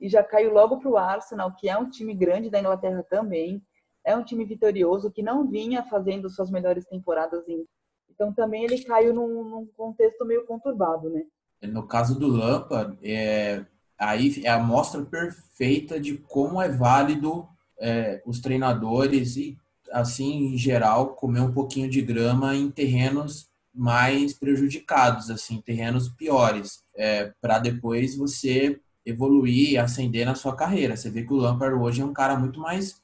[0.00, 3.62] e já caiu logo para o Arsenal, que é um time grande da Inglaterra também.
[4.04, 7.48] É um time vitorioso que não vinha fazendo suas melhores temporadas.
[7.48, 7.66] Em...
[8.10, 11.24] Então também ele caiu num, num contexto meio conturbado, né?
[11.62, 13.64] No caso do Lampard, é,
[13.98, 19.56] aí é a mostra perfeita de como é válido é, os treinadores e
[19.90, 26.82] assim, em geral, comer um pouquinho de grama em terrenos mais prejudicados, assim, terrenos piores,
[26.96, 30.96] é, para depois você evoluir e ascender na sua carreira.
[30.96, 33.02] Você vê que o Lampard hoje é um cara muito mais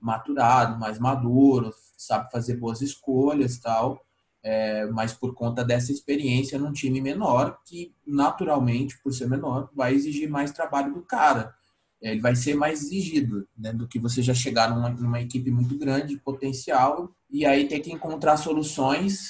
[0.00, 4.04] maturado, mais maduro, sabe fazer boas escolhas tal.
[4.42, 9.94] É, mas por conta dessa experiência num time menor, que naturalmente, por ser menor, vai
[9.94, 11.54] exigir mais trabalho do cara.
[12.02, 15.50] É, ele vai ser mais exigido né, do que você já chegar numa, numa equipe
[15.50, 19.20] muito grande, potencial, e aí ter que encontrar soluções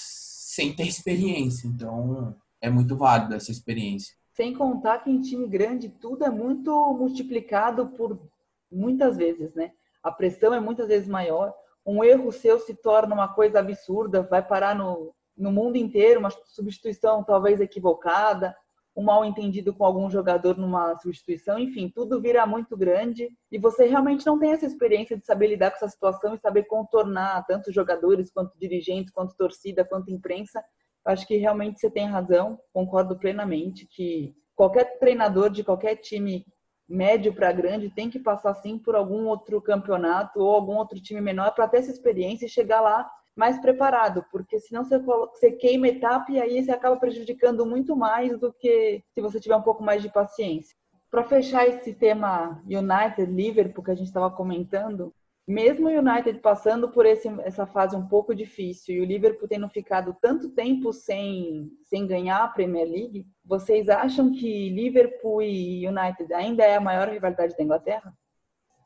[0.54, 1.68] sem ter experiência.
[1.68, 4.14] Então, é muito válido essa experiência.
[4.34, 8.18] Sem contar que em time grande tudo é muito multiplicado por
[8.70, 9.72] muitas vezes, né?
[10.02, 11.52] A pressão é muitas vezes maior
[11.84, 16.30] um erro seu se torna uma coisa absurda, vai parar no, no mundo inteiro, uma
[16.30, 18.54] substituição talvez equivocada,
[18.94, 23.86] um mal entendido com algum jogador numa substituição, enfim, tudo vira muito grande e você
[23.86, 27.72] realmente não tem essa experiência de saber lidar com essa situação e saber contornar tanto
[27.72, 30.62] jogadores quanto dirigentes, quanto torcida, quanto imprensa.
[31.04, 36.44] Acho que realmente você tem razão, concordo plenamente que qualquer treinador de qualquer time
[36.92, 41.20] médio para grande tem que passar sim por algum outro campeonato ou algum outro time
[41.20, 45.88] menor para ter essa experiência e chegar lá mais preparado, porque senão você, você queima
[45.88, 49.82] etapa e aí você acaba prejudicando muito mais do que se você tiver um pouco
[49.82, 50.76] mais de paciência.
[51.10, 55.14] Para fechar esse tema United, Liverpool que a gente estava comentando,
[55.46, 59.68] mesmo o United passando por esse, essa fase um pouco difícil e o Liverpool tendo
[59.68, 66.32] ficado tanto tempo sem, sem ganhar a Premier League, vocês acham que Liverpool e United
[66.32, 68.14] ainda é a maior rivalidade da Inglaterra?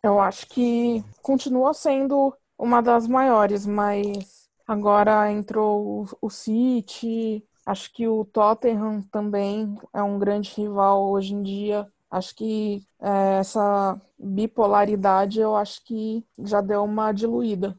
[0.02, 8.08] Eu acho que continua sendo uma das maiores, mas agora entrou o City, acho que
[8.08, 11.86] o Tottenham também é um grande rival hoje em dia.
[12.16, 17.78] Acho que é, essa bipolaridade eu acho que já deu uma diluída.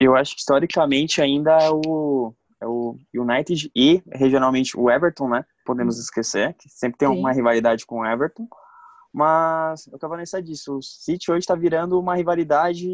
[0.00, 5.44] Eu acho que historicamente ainda é o, é o United e regionalmente o Everton, né?
[5.66, 7.18] Podemos esquecer, que sempre tem Sim.
[7.18, 8.48] uma rivalidade com o Everton.
[9.12, 10.78] Mas eu tava nessa disso.
[10.78, 12.88] O City hoje está virando uma rivalidade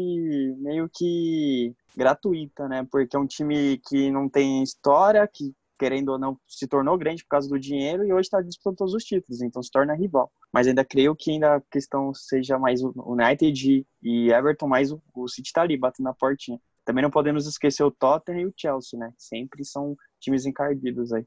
[0.57, 2.85] meio que gratuita, né?
[2.91, 7.23] Porque é um time que não tem história, que querendo ou não, se tornou grande
[7.23, 10.29] por causa do dinheiro e hoje está disputando todos os títulos, então se torna rival.
[10.53, 15.27] Mas ainda creio que ainda a questão seja mais o United e Everton, mais o,
[15.27, 16.59] City está ali batendo na portinha.
[16.83, 19.11] Também não podemos esquecer o Tottenham e o Chelsea, né?
[19.17, 21.23] Sempre são times encardidos aí.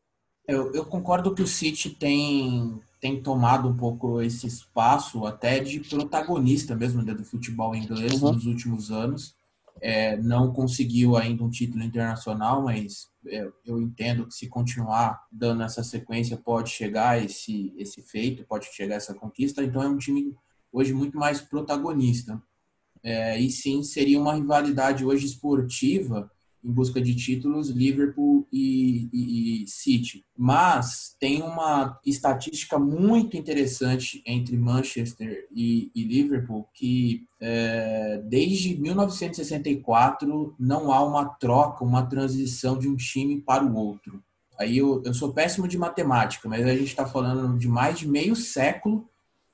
[0.47, 5.81] Eu, eu concordo que o City tem, tem tomado um pouco esse espaço até de
[5.81, 8.33] protagonista mesmo né, do futebol inglês uhum.
[8.33, 9.35] nos últimos anos.
[9.85, 15.65] É, não conseguiu ainda um título internacional, mas é, eu entendo que se continuar dando
[15.65, 19.63] essa sequência pode chegar esse esse feito, pode chegar essa conquista.
[19.63, 20.37] Então é um time
[20.73, 22.41] hoje muito mais protagonista.
[23.03, 26.31] É, e sim seria uma rivalidade hoje esportiva
[26.65, 30.25] em busca de títulos Liverpool e, e, e, City.
[30.37, 40.55] Mas tem uma estatística muito interessante entre Manchester e, e Liverpool que é, desde 1964
[40.59, 44.23] não há uma troca, uma transição de um time para o outro.
[44.59, 48.07] Aí eu, eu sou péssimo de matemática, mas a gente está falando de mais de
[48.07, 49.09] meio século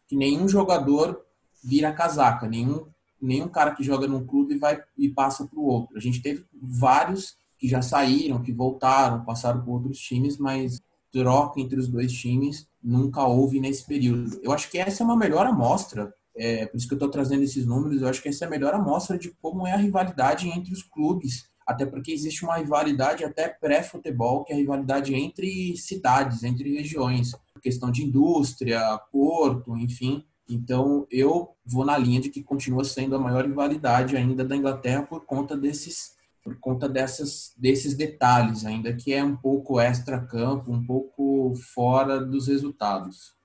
[0.06, 1.22] que nenhum jogador
[1.62, 2.86] vira casaca, nenhum
[3.20, 5.96] nenhum cara que joga num clube vai e passa para o outro.
[5.96, 11.60] A gente teve vários que já saíram, que voltaram, passaram por outros times, mas troca
[11.60, 14.38] entre os dois times nunca houve nesse período.
[14.42, 17.42] Eu acho que essa é uma melhor amostra, é, por isso que eu estou trazendo
[17.42, 20.48] esses números, eu acho que essa é a melhor amostra de como é a rivalidade
[20.48, 25.76] entre os clubes, até porque existe uma rivalidade até pré-futebol, que é a rivalidade entre
[25.76, 32.42] cidades, entre regiões, questão de indústria, porto, enfim, então, eu vou na linha de que
[32.42, 37.94] continua sendo a maior rivalidade ainda da Inglaterra por conta desses por conta dessas, desses
[37.94, 43.36] detalhes, ainda que é um pouco extra-campo, um pouco fora dos resultados.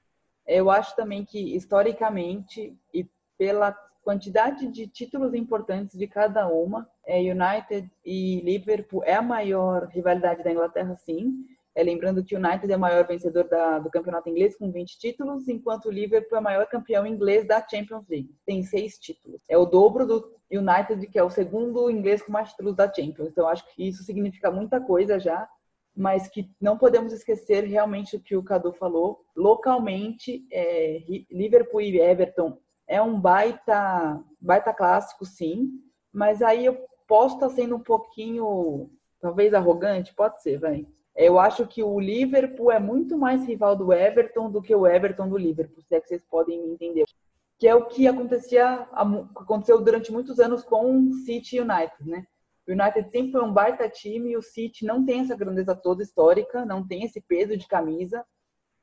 [0.48, 3.06] Eu acho também que, historicamente, e
[3.38, 9.88] pela quantidade de títulos importantes de cada uma, é United e Liverpool é a maior
[9.88, 11.46] rivalidade da Inglaterra, sim.
[11.76, 15.00] É, lembrando que o United é o maior vencedor da, do campeonato inglês com 20
[15.00, 19.42] títulos, enquanto o Liverpool é o maior campeão inglês da Champions League, tem seis títulos.
[19.50, 23.30] É o dobro do United, que é o segundo inglês com mais títulos da Champions.
[23.30, 25.50] Então, acho que isso significa muita coisa já,
[25.96, 29.26] mas que não podemos esquecer realmente o que o Cadu falou.
[29.36, 32.58] Localmente, é, Liverpool e Everton
[32.88, 35.72] é um baita, baita clássico, sim,
[36.12, 41.68] mas aí eu posso estar sendo um pouquinho, talvez arrogante, pode ser, vai eu acho
[41.68, 45.84] que o Liverpool é muito mais rival do Everton do que o Everton do Liverpool,
[45.84, 47.06] se é que vocês podem me entender.
[47.60, 48.88] Que é o que acontecia,
[49.36, 52.26] aconteceu durante muitos anos com o City United, né?
[52.68, 56.02] O United sempre foi um baita time e o City não tem essa grandeza toda
[56.02, 58.26] histórica, não tem esse peso de camisa.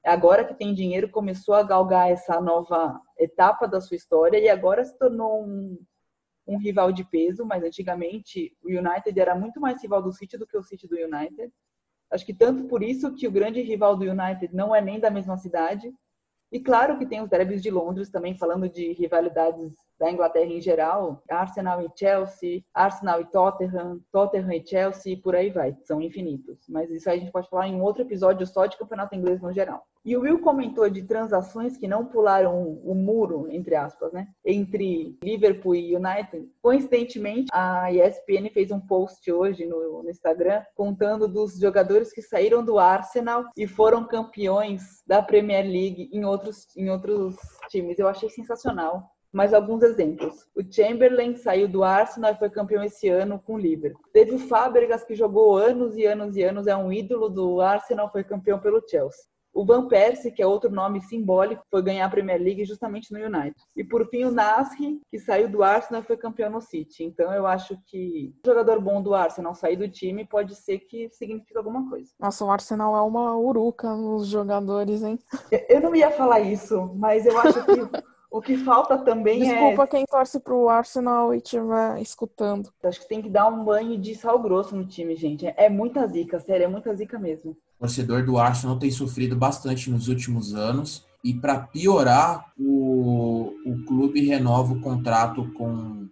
[0.04, 4.84] Agora que tem dinheiro, começou a galgar essa nova etapa da sua história e agora
[4.84, 5.78] se tornou um,
[6.46, 10.46] um rival de peso, mas antigamente o United era muito mais rival do City do
[10.46, 11.52] que o City do United.
[12.10, 15.10] Acho que tanto por isso que o grande rival do United não é nem da
[15.10, 15.92] mesma cidade.
[16.52, 20.60] E claro que tem os derbys de Londres também, falando de rivalidades da Inglaterra em
[20.60, 26.66] geral, Arsenal e Chelsea, Arsenal e Tottenham, Tottenham e Chelsea, por aí vai, são infinitos.
[26.68, 29.52] Mas isso aí a gente pode falar em outro episódio só de campeonato inglês no
[29.52, 29.86] geral.
[30.02, 34.28] E o Will comentou de transações que não pularam o muro, entre aspas, né?
[34.44, 36.50] Entre Liverpool e United.
[36.62, 42.64] Coincidentemente, a ESPN fez um post hoje no, no Instagram contando dos jogadores que saíram
[42.64, 47.36] do Arsenal e foram campeões da Premier League em outros, em outros
[47.68, 47.98] times.
[47.98, 49.10] Eu achei sensacional.
[49.32, 50.46] Mais alguns exemplos.
[50.56, 54.02] O Chamberlain saiu do Arsenal e foi campeão esse ano com o Liverpool.
[54.12, 58.10] Teve o Fábregas, que jogou anos e anos e anos, é um ídolo do Arsenal,
[58.10, 59.30] foi campeão pelo Chelsea.
[59.52, 63.18] O Van Persie, que é outro nome simbólico, foi ganhar a Premier League justamente no
[63.18, 63.54] United.
[63.76, 67.04] E por fim o Nasri, que saiu do Arsenal foi campeão no City.
[67.04, 71.10] Então eu acho que um jogador bom do Arsenal sair do time pode ser que
[71.10, 72.10] signifique alguma coisa.
[72.18, 75.18] Nossa, o Arsenal é uma uruca nos jogadores, hein?
[75.68, 77.70] Eu não ia falar isso, mas eu acho que
[78.30, 79.68] O que falta também Desculpa é.
[79.68, 82.72] Desculpa quem torce pro Arsenal e estiver escutando.
[82.84, 85.52] Acho que tem que dar um banho de sal grosso no time, gente.
[85.56, 87.50] É muita zica, sério, é muita zica mesmo.
[87.50, 91.04] O torcedor do Arsenal tem sofrido bastante nos últimos anos.
[91.24, 96.08] E para piorar, o, o clube renova o contrato com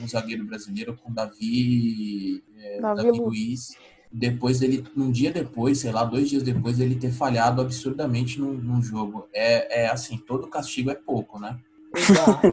[0.00, 3.76] um zagueiro brasileiro, com Davi, é, Davi, Davi Luiz
[4.12, 8.52] depois dele, um dia depois, sei lá, dois dias depois, ele ter falhado absurdamente num,
[8.52, 9.28] num jogo.
[9.32, 11.58] É, é assim, todo castigo é pouco, né?
[11.96, 12.52] Exato.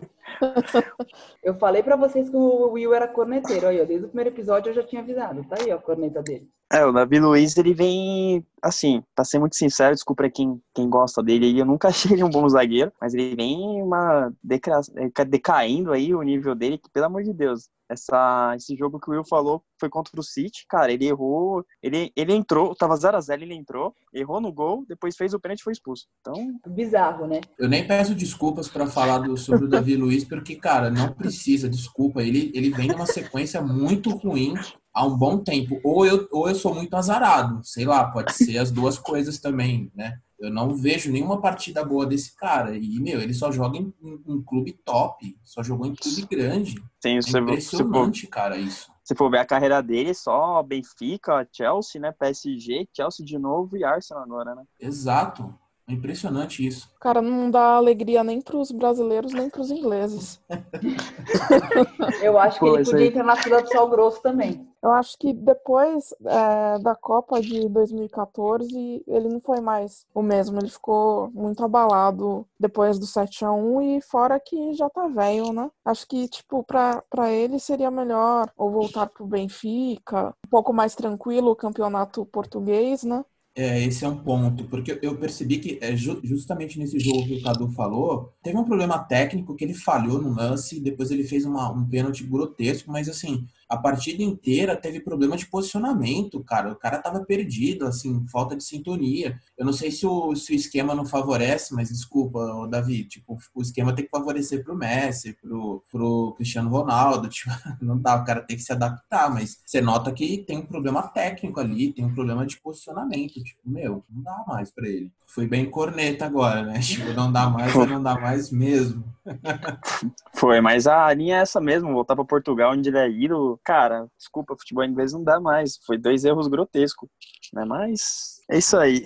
[1.43, 3.67] eu falei para vocês que o Will era corneteiro.
[3.67, 5.43] Aí, ó, desde o primeiro episódio eu já tinha avisado.
[5.45, 6.47] Tá aí ó, a corneta dele.
[6.71, 11.23] É, o Davi Luiz, ele vem, assim, pra ser muito sincero, desculpa quem, quem gosta
[11.23, 14.81] dele, eu nunca achei ele um bom zagueiro, mas ele vem uma deca,
[15.25, 19.13] decaindo aí o nível dele, que, pelo amor de Deus, essa, esse jogo que o
[19.13, 23.53] Will falou foi contra o City, cara, ele errou, ele, ele entrou, tava 0x0, ele
[23.53, 26.05] entrou, errou no gol, depois fez o pênalti e foi expulso.
[26.19, 26.59] Então.
[26.67, 27.39] Bizarro, né?
[27.57, 31.69] Eu nem peço desculpas para falar do, sobre o Davi Luiz, porque, cara, não precisa,
[31.69, 32.21] desculpa.
[32.21, 34.53] Ele, ele vem numa sequência muito ruim
[34.97, 35.79] há um bom tempo.
[35.83, 39.91] Ou eu, ou eu sou muito azarado, sei lá, pode ser as duas coisas também,
[39.95, 40.19] né?
[40.39, 42.75] Eu não vejo nenhuma partida boa desse cara.
[42.75, 46.75] E, meu, ele só joga em um clube top, só jogou em clube grande.
[47.01, 48.91] Sim, é impressionante, for, cara, isso.
[49.03, 52.11] Se for ver a carreira dele, só Benfica, Chelsea, né?
[52.11, 54.63] PSG, Chelsea de novo e Arsenal agora, né?
[54.79, 55.53] Exato.
[55.89, 56.89] É impressionante isso.
[56.99, 60.37] Cara, não dá alegria nem para os brasileiros, nem para os ingleses.
[62.21, 63.07] Eu acho que Pô, ele podia aí...
[63.07, 64.67] entrar na fila do Sal Grosso também.
[64.83, 70.59] Eu acho que depois é, da Copa de 2014, ele não foi mais o mesmo.
[70.59, 75.53] Ele ficou muito abalado depois do 7 a 1 e fora que já tá velho,
[75.53, 75.71] né?
[75.85, 80.95] Acho que, tipo, pra, pra ele seria melhor ou voltar pro Benfica, um pouco mais
[80.95, 83.23] tranquilo o campeonato português, né?
[83.59, 87.41] É, esse é um ponto, porque eu percebi que é justamente nesse jogo que o
[87.41, 91.71] Cadu falou, teve um problema técnico que ele falhou no lance, depois ele fez uma,
[91.71, 96.71] um pênalti grotesco, mas assim, a partida inteira teve problema de posicionamento, cara.
[96.71, 99.39] O cara tava perdido, assim, falta de sintonia.
[99.57, 103.61] Eu não sei se o, se o esquema não favorece, mas desculpa, Davi, tipo, o
[103.61, 107.51] esquema tem que favorecer pro Messi, pro, pro Cristiano Ronaldo, tipo,
[107.81, 111.01] não dá, o cara tem que se adaptar, mas você nota que tem um problema
[111.07, 115.11] técnico ali, tem um problema de posicionamento, tipo, meu, não dá mais para ele.
[115.25, 116.79] Fui bem corneta agora, né?
[116.87, 119.03] Tipo, não dá mais, não dá mais mesmo.
[120.33, 124.07] Foi, mas a linha é essa mesmo, voltar para Portugal onde ele é ídolo, cara,
[124.17, 125.77] desculpa, futebol inglês não dá mais.
[125.85, 127.09] Foi dois erros grotescos,
[127.53, 127.65] né?
[127.65, 129.03] Mas é isso aí.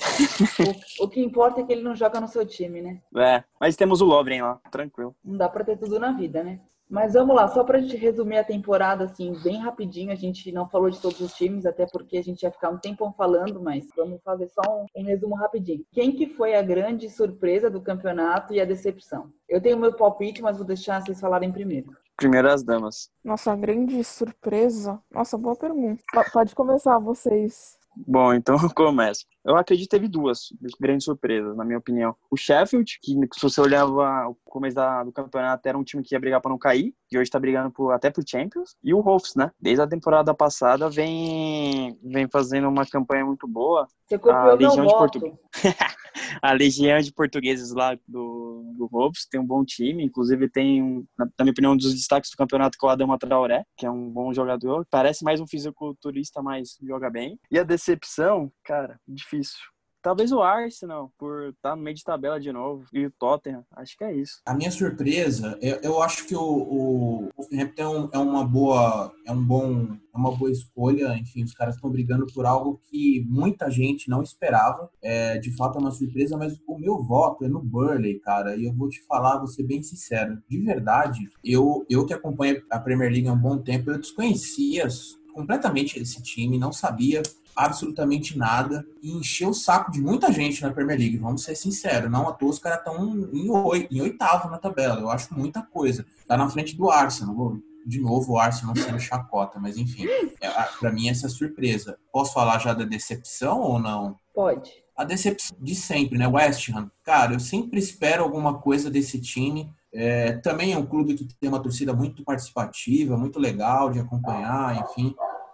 [0.99, 3.02] O, o, que importa é que ele não joga no seu time, né?
[3.18, 5.16] É, mas temos o Lovren lá, tranquilo.
[5.24, 6.60] Não dá pra ter tudo na vida, né?
[6.91, 10.12] Mas vamos lá, só pra gente resumir a temporada, assim, bem rapidinho.
[10.12, 12.78] A gente não falou de todos os times, até porque a gente ia ficar um
[12.78, 15.86] tempão falando, mas vamos fazer só um, um resumo rapidinho.
[15.93, 19.32] Quem que foi a grande surpresa do campeonato e a decepção?
[19.47, 21.95] Eu tenho meu palpite, mas vou deixar vocês falarem primeiro.
[22.16, 23.09] Primeiro as damas.
[23.24, 25.01] Nossa, grande surpresa.
[25.12, 26.01] Nossa, boa pergunta.
[26.32, 27.80] Pode começar vocês.
[27.95, 29.26] Bom, então eu começo.
[29.43, 32.16] Eu acredito que teve duas grandes surpresas, na minha opinião.
[32.30, 36.16] O Sheffield, que se você olhava o começo da, do campeonato, era um time que
[36.16, 38.76] ia brigar para não cair, e hoje está brigando por, até por Champions.
[38.84, 39.51] E o Wolves, né?
[39.59, 43.88] Desde a temporada passada vem, vem fazendo uma campanha muito boa.
[44.07, 45.34] Você copiou a Legião de
[46.41, 48.40] a Legião de Portugueses lá do,
[48.72, 52.38] do Wolves tem um bom time, inclusive tem, na, minha opinião, um dos destaques do
[52.38, 54.86] campeonato que é o Adama Traoré, que é um bom jogador.
[54.89, 57.39] Parece mais um fisiculturista, mas joga bem.
[57.49, 59.59] E a decepção, cara, difícil.
[60.02, 63.64] Talvez o Arsenal, por estar tá no meio de tabela de novo, e o Tottenham.
[63.76, 64.41] Acho que é isso.
[64.45, 69.43] A minha surpresa, eu, eu acho que o, o, Wolverhampton é uma boa, é um
[69.43, 71.16] bom, é uma boa escolha.
[71.18, 74.89] Enfim, os caras estão brigando por algo que muita gente não esperava.
[75.04, 78.56] É, de fato, é uma surpresa, mas o meu voto é no Burley, cara.
[78.56, 80.41] E eu vou te falar, vou ser bem sincero.
[80.49, 84.88] De verdade, eu, eu que acompanho a Premier League há um bom tempo, eu desconhecia
[85.34, 87.21] completamente esse time, não sabia
[87.55, 92.09] absolutamente nada e encheu o saco de muita gente na Premier League, vamos ser sinceros.
[92.09, 93.47] Não à toa os caras estão em,
[93.91, 96.05] em oitavo na tabela, eu acho muita coisa.
[96.27, 100.05] Tá na frente do Arsenal, de novo o Arsenal sendo chacota, mas enfim,
[100.39, 101.97] é, para mim essa é surpresa.
[102.11, 104.17] Posso falar já da decepção ou não?
[104.34, 104.71] Pode.
[104.95, 106.27] A decepção de sempre, né?
[106.27, 106.91] West Ham.
[107.03, 109.71] Cara, eu sempre espero alguma coisa desse time.
[109.93, 114.81] É, também é um clube que tem uma torcida muito participativa, muito legal de acompanhar,
[114.81, 115.13] enfim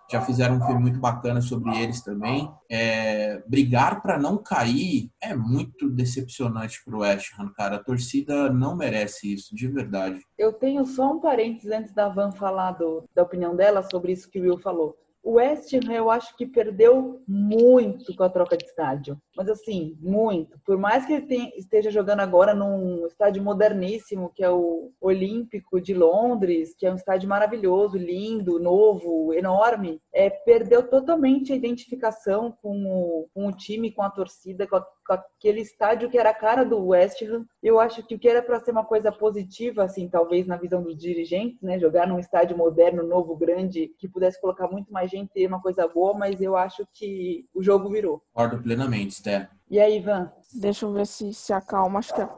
[0.09, 2.49] já fizeram um filme muito bacana sobre eles também.
[2.69, 7.75] É, brigar para não cair é muito decepcionante para o West Ham, cara.
[7.75, 10.21] A torcida não merece isso, de verdade.
[10.37, 14.29] Eu tenho só um parênteses antes da Van falar do, da opinião dela sobre isso
[14.29, 14.97] que o Will falou.
[15.27, 19.21] O West Ham, eu acho que perdeu muito com a troca de estádio.
[19.35, 20.57] Mas, assim, muito.
[20.65, 25.81] Por mais que ele tenha, esteja jogando agora num estádio moderníssimo, que é o Olímpico
[25.81, 32.57] de Londres, que é um estádio maravilhoso, lindo, novo, enorme, é, perdeu totalmente a identificação
[32.61, 36.31] com o, com o time, com a torcida, com a com aquele estádio que era
[36.31, 37.45] a cara do West Ham.
[37.63, 40.83] Eu acho que o que era para ser uma coisa positiva, assim, talvez na visão
[40.83, 45.31] dos dirigentes, né, jogar num estádio moderno, novo, grande, que pudesse colocar muito mais gente,
[45.31, 48.21] ter uma coisa boa, mas eu acho que o jogo virou.
[48.33, 49.49] Concordo plenamente, Sté.
[49.69, 50.31] E aí, Ivan?
[50.53, 52.29] Deixa eu ver se se acalma, acho que é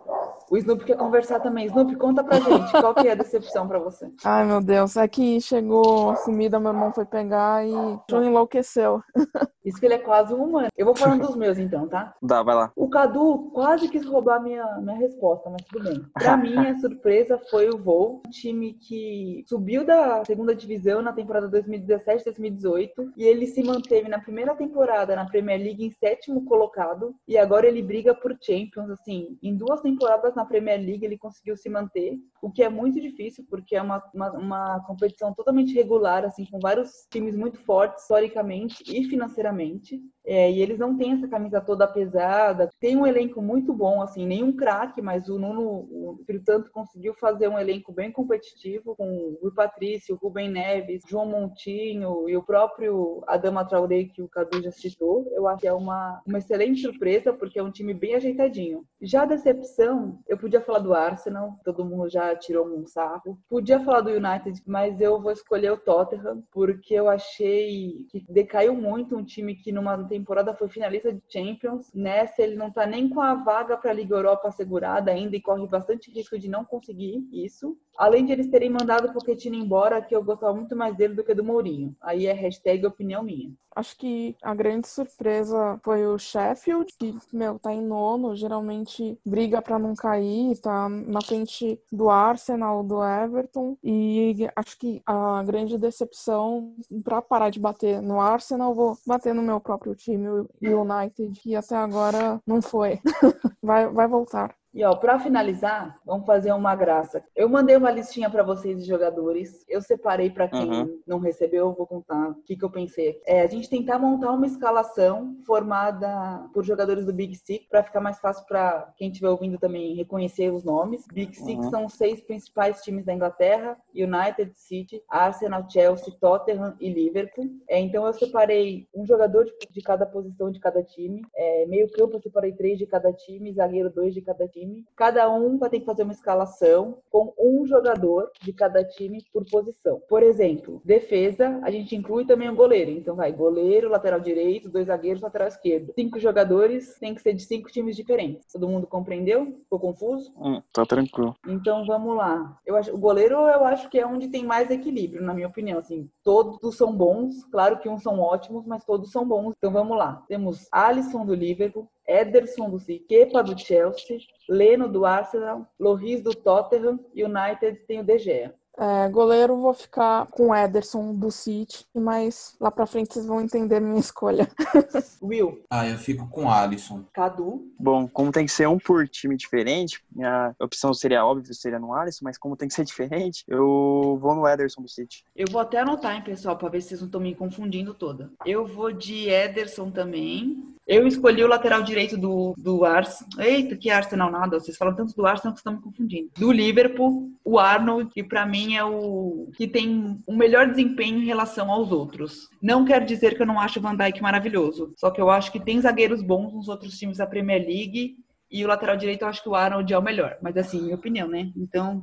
[0.50, 1.66] o Snoop quer conversar também.
[1.68, 4.12] Snoop, conta pra gente, qual que é a decepção pra você?
[4.26, 7.72] Ai, meu Deus, é que chegou a comida, meu irmão foi pegar e
[8.10, 9.02] João enlouqueceu.
[9.64, 10.70] Isso que ele é quase um humano.
[10.76, 12.16] Eu vou falando dos meus então, tá?
[12.22, 12.72] Dá, vai lá.
[12.76, 16.02] O Cadu quase quis roubar minha, minha resposta, mas tudo bem.
[16.14, 21.14] Pra mim, a surpresa foi o Voo, um time que subiu da segunda divisão na
[21.14, 27.14] temporada 2017-2018 e ele se manteve na primeira temporada na Premier League em sétimo colocado
[27.28, 31.58] e agora ele briga por Champions, assim, em duas temporadas na Premier League ele conseguiu
[31.58, 36.24] se manter, o que é muito difícil, porque é uma, uma, uma competição totalmente regular,
[36.24, 40.00] assim, com vários times muito fortes, historicamente e financeiramente.
[40.30, 42.70] É, e eles não têm essa camisa toda pesada.
[42.80, 47.48] Tem um elenco muito bom, assim, nenhum craque, mas o Nuno, o Santo, conseguiu fazer
[47.48, 52.44] um elenco bem competitivo com o Rui Patrício, o Rubem Neves, João Montinho e o
[52.44, 55.28] próprio Adama Traoré, que o Cadu já citou.
[55.32, 58.86] Eu acho que é uma, uma excelente surpresa, porque é um time bem ajeitadinho.
[59.02, 63.40] Já a decepção, eu podia falar do Arsenal, todo mundo já tirou um sarro.
[63.50, 68.76] Podia falar do United, mas eu vou escolher o Tottenham, porque eu achei que decaiu
[68.76, 71.92] muito um time que numa temporada foi finalista de Champions.
[71.94, 75.42] Nessa ele não tá nem com a vaga para a Liga Europa assegurada ainda e
[75.42, 77.78] corre bastante risco de não conseguir isso.
[78.00, 81.24] Além de eles terem mandado o Pochettino embora, que eu gostava muito mais dele do
[81.24, 81.94] que do Mourinho.
[82.00, 83.52] Aí é hashtag opinião minha.
[83.76, 89.62] Acho que a grande surpresa foi o Sheffield, que, meu, tá em nono, geralmente briga
[89.62, 93.78] para não cair, tá na frente do Arsenal, do Everton.
[93.84, 96.74] E acho que a grande decepção,
[97.04, 101.54] para parar de bater no Arsenal, vou bater no meu próprio time, o United, que
[101.54, 103.00] até agora não foi.
[103.62, 104.59] vai, vai voltar.
[104.72, 107.24] E ó, para finalizar, vamos fazer uma graça.
[107.36, 109.66] Eu mandei uma listinha para vocês de jogadores.
[109.68, 111.02] Eu separei para quem uhum.
[111.08, 113.20] não recebeu, eu vou contar o que, que eu pensei.
[113.26, 118.00] É a gente tentar montar uma escalação formada por jogadores do Big Six para ficar
[118.00, 121.06] mais fácil para quem estiver ouvindo também reconhecer os nomes.
[121.12, 121.72] Big Six uhum.
[121.72, 127.50] são os seis principais times da Inglaterra: United, City, Arsenal, Chelsea, Tottenham e Liverpool.
[127.68, 131.24] É, então eu separei um jogador de, de cada posição de cada time.
[131.36, 134.86] É, meio campo eu separei três de cada time, zagueiro dois de cada time time.
[134.96, 139.46] Cada um vai ter que fazer uma escalação com um jogador de cada time por
[139.46, 140.02] posição.
[140.08, 142.92] Por exemplo, defesa, a gente inclui também o goleiro.
[142.92, 145.94] Então vai goleiro, lateral direito, dois zagueiros, lateral esquerdo.
[145.96, 148.52] Cinco jogadores tem que ser de cinco times diferentes.
[148.52, 149.58] Todo mundo compreendeu?
[149.64, 150.32] Ficou confuso?
[150.38, 151.36] Hum, tá tranquilo.
[151.48, 152.60] Então vamos lá.
[152.66, 155.80] Eu acho, o goleiro eu acho que é onde tem mais equilíbrio, na minha opinião.
[155.80, 159.54] Assim, todos são bons, claro que uns são ótimos, mas todos são bons.
[159.58, 160.24] Então vamos lá.
[160.28, 166.34] Temos Alisson do Liverpool, Ederson do City, Kepa do Chelsea, Leno do Arsenal, Loris do
[166.34, 168.56] Tottenham e United tem o De Gea.
[168.82, 173.82] É, goleiro vou ficar com Ederson do City, mas lá pra frente vocês vão entender
[173.82, 174.50] minha escolha.
[175.22, 175.62] Will.
[175.70, 177.04] Ah, eu fico com Alisson.
[177.12, 177.70] Cadu.
[177.78, 181.94] Bom, como tem que ser um por time diferente, minha opção seria óbvio, seria no
[181.94, 185.26] Alisson, mas como tem que ser diferente, eu vou no Ederson do City.
[185.36, 188.32] Eu vou até anotar, hein, pessoal, pra ver se vocês não estão me confundindo toda.
[188.46, 190.74] Eu vou de Ederson também.
[190.90, 193.46] Eu escolhi o lateral direito do, do Arsenal.
[193.46, 194.60] Eita, que Arsenal nada.
[194.60, 196.32] Vocês falam tanto do Arsenal que estão me confundindo.
[196.36, 201.26] Do Liverpool, o Arnold, que para mim é o que tem o melhor desempenho em
[201.28, 202.50] relação aos outros.
[202.60, 204.92] Não quer dizer que eu não acho o Van Dijk maravilhoso.
[204.98, 208.18] Só que eu acho que tem zagueiros bons nos outros times da Premier League.
[208.50, 210.40] E o lateral direito eu acho que o Arnold é o melhor.
[210.42, 211.52] Mas assim, minha opinião, né?
[211.56, 212.02] Então,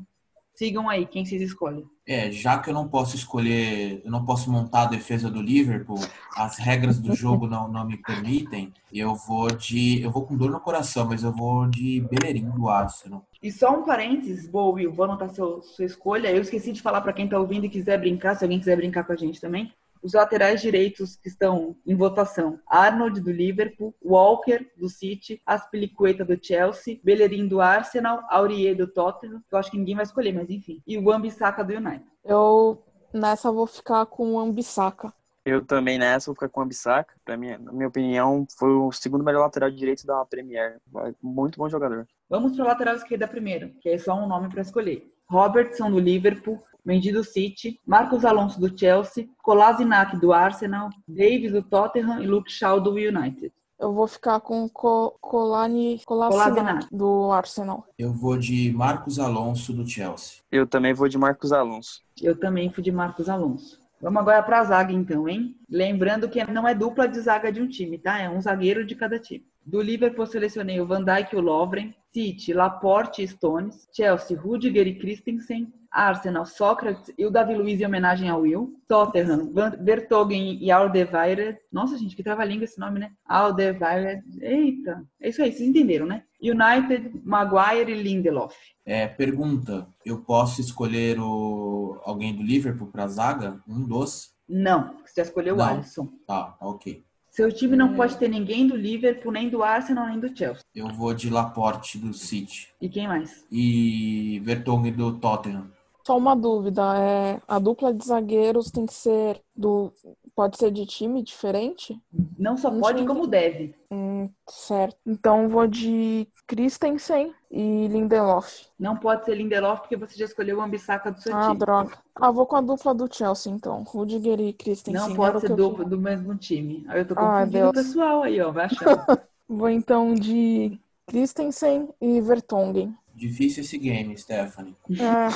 [0.57, 1.85] sigam aí quem vocês escolhem.
[2.09, 5.99] É, já que eu não posso escolher, eu não posso montar a defesa do Liverpool,
[6.37, 10.03] as regras do jogo não, não me permitem, eu vou de.
[10.03, 13.27] Eu vou com dor no coração, mas eu vou de Bellerin do Arsenal.
[13.43, 16.31] E só um parênteses, boa, Will, vou anotar seu, sua escolha.
[16.31, 19.05] Eu esqueci de falar para quem tá ouvindo e quiser brincar, se alguém quiser brincar
[19.05, 19.73] com a gente também
[20.07, 26.39] os laterais direitos que estão em votação: Arnold do Liverpool, Walker do City, Aspilicueta do
[26.41, 30.49] Chelsea, Bellerin do Arsenal, Aurier do Tottenham, que eu acho que ninguém vai escolher, mas
[30.49, 32.07] enfim, e o Wan-Bissaka do United.
[32.25, 32.81] Eu
[33.13, 35.13] nessa vou ficar com o Wan-Bissaka.
[35.45, 37.15] Eu também nessa vou ficar com o Ambissaca.
[37.25, 40.81] Pra mim, na minha opinião, foi o segundo melhor lateral direito da Premier.
[41.23, 42.05] Muito bom jogador.
[42.29, 45.09] Vamos para o lateral esquerda primeiro, que é só um nome para escolher.
[45.29, 51.63] Robertson do Liverpool, Mendy do City, Marcos Alonso do Chelsea, Kolasinac do Arsenal, Davis do
[51.63, 53.53] Tottenham e Luke Shaw do United.
[53.79, 57.85] Eu vou ficar com Co Colani Kolasinac do Arsenal.
[57.99, 60.43] Eu vou de Marcos Alonso do Chelsea.
[60.51, 62.03] Eu também vou de Marcos Alonso.
[62.23, 63.79] Eu também fui de Marcos Alonso.
[64.01, 65.57] Vamos agora para a zaga então, hein?
[65.69, 68.19] Lembrando que não é dupla de zaga de um time, tá?
[68.19, 69.45] É um zagueiro de cada time.
[69.67, 74.87] Do Liverpool selecionei o Van Dijk e o Lovren, City, Laporte e Stones, Chelsea, Rudiger
[74.87, 78.81] e Christensen, Arsenal, Sócrates e o Davi Luiz em homenagem ao Will.
[78.87, 81.59] Tottenham, Vertogen e Alderweireld.
[81.73, 83.11] Nossa, gente, que trava-língua esse nome, né?
[83.25, 84.23] Alderweireld.
[84.41, 86.23] Eita, é isso aí, vocês entenderam, né?
[86.41, 88.55] United, Maguire e Lindelof.
[88.85, 92.01] É, pergunta, eu posso escolher o...
[92.05, 93.61] alguém do Liverpool para zaga?
[93.67, 94.33] Um dos?
[94.49, 96.09] Não, você já escolheu o Alisson.
[96.25, 97.06] Tá, ok.
[97.37, 97.97] Seu time não é...
[97.97, 100.65] pode ter ninguém do Liverpool, nem do Arsenal, nem do Chelsea.
[100.75, 102.73] Eu vou de Laporte do City.
[102.81, 103.45] E quem mais?
[103.53, 105.71] E Vertonghen do Tottenham.
[106.07, 109.93] Só uma dúvida, é, a dupla de zagueiros tem que ser do.
[110.37, 111.99] Pode ser de time diferente?
[112.39, 113.75] Não só pode, como deve.
[113.91, 114.99] Hum, certo.
[115.07, 118.67] Então vou de Christensen e Lindelof.
[118.79, 121.53] Não pode ser Lindelof porque você já escolheu o Ambissaca do seu ah, time.
[121.53, 121.99] Ah, droga.
[122.15, 123.83] Ah, vou com a dupla do Chelsea, então.
[123.83, 125.09] Rudiger e Christensen.
[125.09, 126.85] Não pode ser dupla do mesmo time.
[126.89, 128.53] Aí eu tô confundindo ah, o pessoal aí, ó.
[128.53, 129.21] Vai achando.
[129.49, 132.95] vou então de Christensen e Vertonghen.
[133.15, 134.77] Difícil esse game, Stephanie.
[134.91, 135.31] É.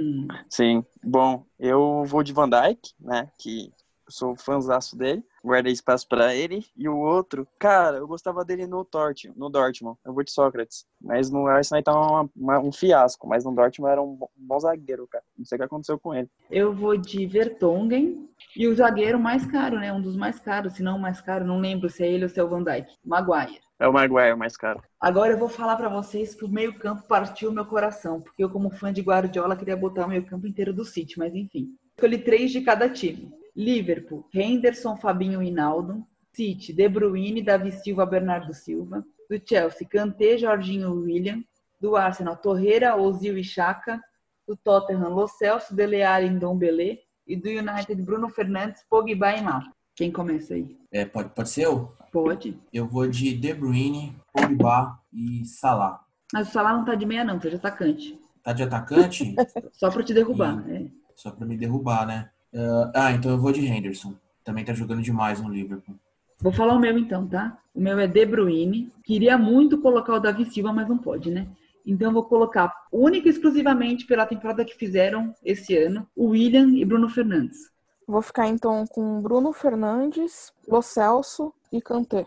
[0.48, 0.82] Sim.
[1.04, 3.28] Bom, eu vou de Van Dyke, né?
[3.38, 3.70] Que
[4.08, 5.24] sou fãzaço dele.
[5.44, 6.64] Guardei espaço para ele.
[6.76, 9.38] E o outro, cara, eu gostava dele no Dortmund.
[9.38, 9.98] No Dortmund.
[10.04, 10.86] Eu vou de Sócrates.
[11.00, 13.28] Mas no Arsenal tá uma, uma, um fiasco.
[13.28, 15.24] Mas no Dortmund era um bom zagueiro, cara.
[15.36, 16.28] Não sei o que aconteceu com ele.
[16.50, 18.28] Eu vou de Vertonghen.
[18.54, 19.92] E o zagueiro mais caro, né?
[19.92, 21.44] Um dos mais caros, se não o mais caro.
[21.44, 22.94] Não lembro se é ele ou se é o Van Dyke.
[23.04, 23.60] Maguire.
[23.78, 24.82] É o Maguire mais caro.
[24.98, 28.70] Agora eu vou falar para vocês que o meio-campo partiu meu coração, porque eu, como
[28.70, 31.76] fã de Guardiola, queria botar o meio-campo inteiro do City, mas enfim.
[31.94, 36.04] Escolhi três de cada time: Liverpool, Henderson, Fabinho e Naldo.
[36.32, 39.02] City, De Bruyne, Davi Silva, Bernardo Silva.
[39.30, 41.42] Do Chelsea, Kanté, Jorginho William.
[41.80, 44.00] Do Arsenal, Torreira, Ozil e Chaka.
[44.46, 46.98] Do Tottenham, Lo Celso, Dele Alli e Dombele.
[47.26, 49.72] E do United, Bruno Fernandes, Pogba e Mata.
[49.96, 50.76] Quem começa aí?
[50.92, 51.96] É, pode, pode ser eu?
[52.12, 52.60] Pode.
[52.70, 56.04] Eu vou de De Bruyne, Pogba e Salah.
[56.32, 58.20] Mas o Salah não tá de meia não, tá de atacante.
[58.42, 59.34] Tá de atacante?
[59.72, 60.76] Só pra te derrubar, e...
[60.76, 60.90] é.
[61.16, 62.30] Só pra me derrubar, né?
[62.56, 64.14] Uh, ah, então eu vou de Henderson.
[64.42, 65.94] Também tá jogando demais no Liverpool.
[66.40, 67.58] Vou falar o meu então, tá?
[67.74, 68.90] O meu é De Bruyne.
[69.04, 71.46] Queria muito colocar o Davi Silva, mas não pode, né?
[71.84, 76.84] Então vou colocar única e exclusivamente pela temporada que fizeram esse ano, o William e
[76.84, 77.70] Bruno Fernandes.
[78.08, 82.26] Vou ficar então com Bruno Fernandes, Lo Celso e Kanté.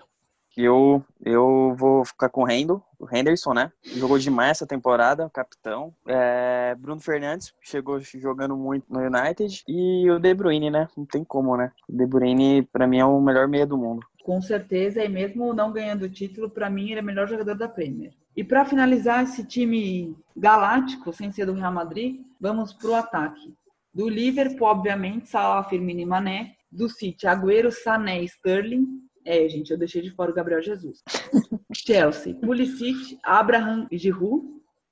[0.62, 3.72] Eu, eu vou ficar com o Rendo, o Henderson, né?
[3.82, 5.96] Jogou demais essa temporada, capitão.
[6.06, 9.64] É, Bruno Fernandes chegou jogando muito no United.
[9.66, 10.90] E o De Bruyne, né?
[10.98, 11.72] Não tem como, né?
[11.88, 14.06] O De Bruyne, pra mim, é o melhor meia do mundo.
[14.22, 17.56] Com certeza, e mesmo não ganhando o título, para mim ele é o melhor jogador
[17.56, 18.12] da Premier.
[18.36, 23.56] E para finalizar esse time galáctico, sem ser do Real Madrid, vamos pro ataque.
[23.94, 26.56] Do Liverpool, obviamente, Salah, Firmino e Mané.
[26.70, 29.09] Do City, Agüero, Sané e Sterling.
[29.30, 31.04] É, gente, eu deixei de fora o Gabriel Jesus.
[31.72, 34.44] Chelsea, Pulisic, Abraham e Giroud.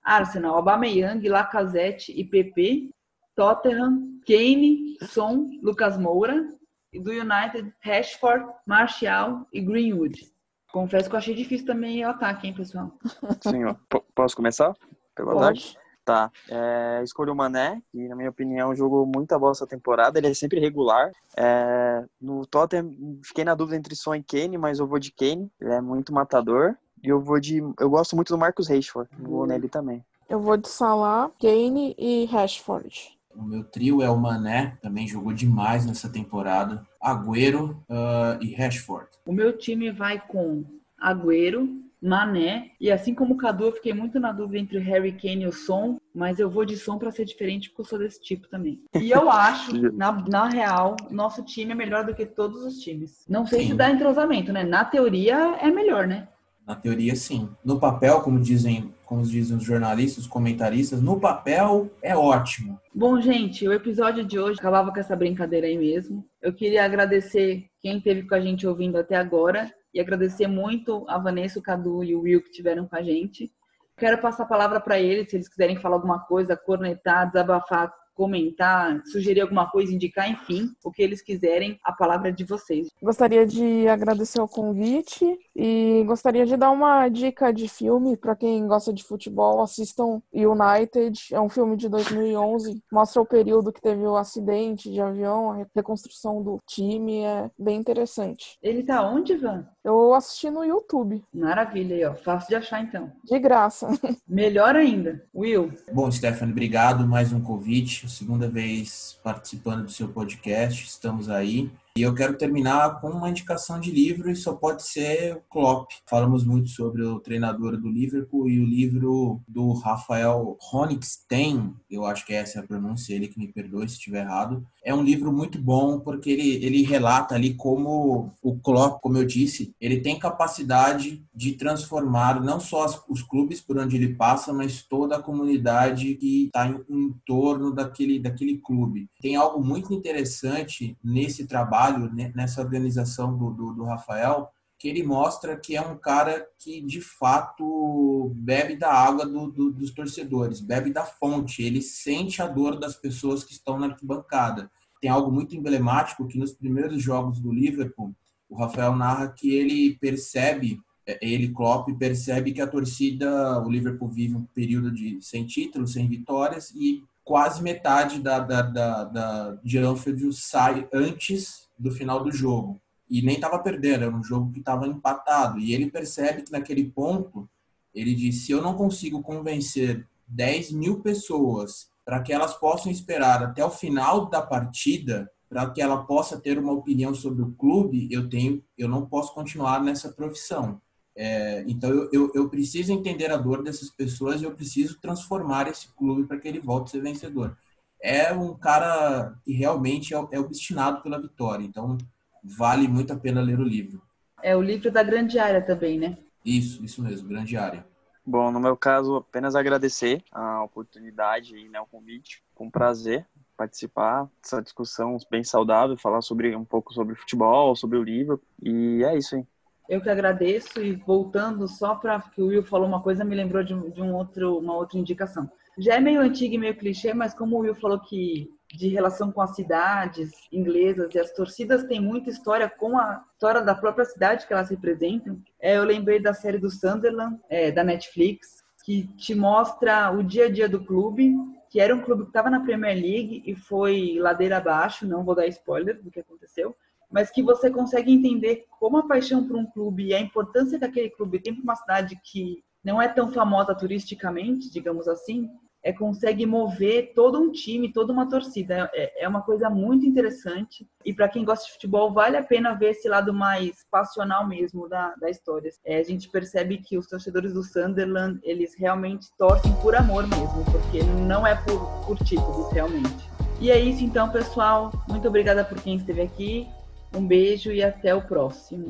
[0.03, 2.91] Arsenal, Aubameyang, Lacazette e PP.
[3.35, 6.47] Tottenham, Kane, Son, Lucas Moura.
[6.93, 10.31] E do United, Rashford, Martial e Greenwood.
[10.71, 12.95] Confesso que eu achei difícil também o ataque, hein, pessoal?
[13.41, 13.75] Sim, ó.
[14.13, 14.71] posso começar?
[15.15, 15.61] Pelo Pode.
[15.61, 15.86] Ataque?
[16.07, 16.31] Tá.
[16.47, 20.17] É, escolho o Mané, que na minha opinião jogou muita bola essa temporada.
[20.17, 21.11] Ele é sempre regular.
[21.35, 25.51] É, no Tottenham, fiquei na dúvida entre Son e Kane, mas eu vou de Kane.
[25.59, 26.77] Ele é muito matador.
[27.03, 27.57] E eu vou de.
[27.77, 29.09] Eu gosto muito do Marcos Rashford.
[29.19, 29.47] Vou hum.
[29.47, 30.01] nele também.
[30.29, 33.17] Eu vou de Salah, Kane e Rashford.
[33.35, 36.87] O meu trio é o Mané, também jogou demais nessa temporada.
[37.01, 39.09] Agüero uh, e Rashford.
[39.25, 40.63] O meu time vai com
[40.97, 41.67] Agüero,
[42.01, 45.43] Mané, e assim como o Cadu, eu fiquei muito na dúvida entre o Harry Kane
[45.43, 48.21] e o Son, mas eu vou de Son para ser diferente porque eu sou desse
[48.21, 48.81] tipo também.
[48.93, 53.25] E eu acho, na, na real, nosso time é melhor do que todos os times.
[53.27, 53.67] Não sei sim.
[53.69, 54.63] se dá entrosamento, né?
[54.63, 56.27] Na teoria é melhor, né?
[56.67, 57.49] Na teoria, sim.
[57.63, 62.77] No papel, como dizem, como dizem os jornalistas, os comentaristas, no papel é ótimo.
[62.93, 66.25] Bom, gente, o episódio de hoje acabava com essa brincadeira aí mesmo.
[66.41, 71.17] Eu queria agradecer quem esteve com a gente ouvindo até agora e agradecer muito a
[71.17, 73.51] Vanessa, o Cadu e o Will que estiveram com a gente.
[73.97, 78.99] Quero passar a palavra para eles, se eles quiserem falar alguma coisa, cornetar, desabafar comentar,
[79.05, 82.87] sugerir alguma coisa, indicar, enfim, o que eles quiserem, a palavra é de vocês.
[83.01, 88.67] Gostaria de agradecer o convite e gostaria de dar uma dica de filme para quem
[88.67, 94.03] gosta de futebol, assistam United, é um filme de 2011, mostra o período que teve
[94.05, 98.57] o acidente de avião, a reconstrução do time, é bem interessante.
[98.61, 99.65] Ele tá onde, Van?
[99.83, 101.23] Eu assisti no YouTube.
[101.33, 102.13] Maravilha aí, ó.
[102.13, 103.11] Fácil de achar então.
[103.23, 103.87] De graça.
[104.27, 105.23] Melhor ainda.
[105.33, 105.71] Will.
[105.91, 110.85] Bom, Stephanie, obrigado mais um convite segunda vez participando do seu podcast.
[110.85, 111.71] Estamos aí.
[111.97, 115.89] E eu quero terminar com uma indicação de livro, e só pode ser o Klopp.
[116.05, 122.23] Falamos muito sobre o treinador do Liverpool e o livro do Rafael Honigstein, eu acho
[122.23, 124.63] que essa é a pronúncia, ele que me perdoe se estiver errado.
[124.85, 129.25] É um livro muito bom porque ele, ele relata ali como o Klopp, como eu
[129.25, 134.53] disse, ele tem capacidade de transformar não só as, os clubes por onde ele passa,
[134.53, 139.09] mas toda a comunidade que está em, em torno daquele, daquele clube.
[139.19, 145.01] Tem algo muito interessante nesse trabalho trabalho nessa organização do, do, do Rafael, que ele
[145.01, 150.59] mostra que é um cara que de fato bebe da água do, do, dos torcedores,
[150.59, 154.69] bebe da fonte, ele sente a dor das pessoas que estão na arquibancada.
[155.01, 158.13] Tem algo muito emblemático que nos primeiros jogos do Liverpool,
[158.49, 164.09] o Rafael narra que ele percebe, é, ele Klopp percebe que a torcida, o Liverpool
[164.09, 169.51] vive um período de sem títulos, sem vitórias e quase metade da, da, da, da
[169.63, 172.81] de Anfield sai antes do final do jogo.
[173.09, 175.59] E nem estava perdendo, era um jogo que estava empatado.
[175.59, 177.49] E ele percebe que naquele ponto,
[177.93, 183.43] ele diz: se eu não consigo convencer 10 mil pessoas para que elas possam esperar
[183.43, 188.07] até o final da partida, para que ela possa ter uma opinião sobre o clube,
[188.11, 190.81] eu tenho, eu não posso continuar nessa profissão.
[191.15, 195.67] É, então eu, eu, eu, preciso entender a dor dessas pessoas e eu preciso transformar
[195.67, 197.57] esse clube para que ele volte a ser vencedor
[198.01, 201.63] é um cara que realmente é, é obstinado pela vitória.
[201.63, 201.97] Então,
[202.43, 204.01] vale muito a pena ler o livro.
[204.41, 206.17] É o livro da Grande Área também, né?
[206.45, 207.85] Isso, isso mesmo, Grande Área.
[208.25, 212.43] Bom, no meu caso, apenas agradecer a oportunidade e né, o convite.
[212.53, 213.25] Com prazer
[213.55, 218.41] participar dessa discussão bem saudável, falar sobre um pouco sobre futebol, sobre o livro.
[218.61, 219.45] E é isso aí.
[219.89, 223.63] Eu que agradeço e voltando só para que o Will falou uma coisa, me lembrou
[223.63, 227.33] de, de um outro, uma outra indicação já é meio antigo e meio clichê, mas
[227.33, 232.01] como o Will falou que de relação com as cidades inglesas e as torcidas tem
[232.01, 235.41] muita história com a história da própria cidade que elas representam.
[235.59, 240.45] É, eu lembrei da série do Sunderland, é, da Netflix, que te mostra o dia
[240.45, 241.33] a dia do clube,
[241.69, 245.35] que era um clube que estava na Premier League e foi ladeira abaixo, não vou
[245.35, 246.75] dar spoiler do que aconteceu,
[247.09, 250.85] mas que você consegue entender como a paixão por um clube e a importância que
[250.85, 255.49] aquele clube tem para uma cidade que não é tão famosa turisticamente, digamos assim,
[255.87, 258.91] é, consegue mover todo um time, toda uma torcida.
[258.93, 260.85] É, é uma coisa muito interessante.
[261.05, 264.89] E para quem gosta de futebol, vale a pena ver esse lado mais passional mesmo
[264.89, 265.71] da, da história.
[265.85, 270.65] É, a gente percebe que os torcedores do Sunderland, eles realmente torcem por amor mesmo,
[270.65, 273.29] porque não é por, por títulos, realmente.
[273.61, 274.91] E é isso então, pessoal.
[275.07, 276.67] Muito obrigada por quem esteve aqui.
[277.15, 278.89] Um beijo e até o próximo.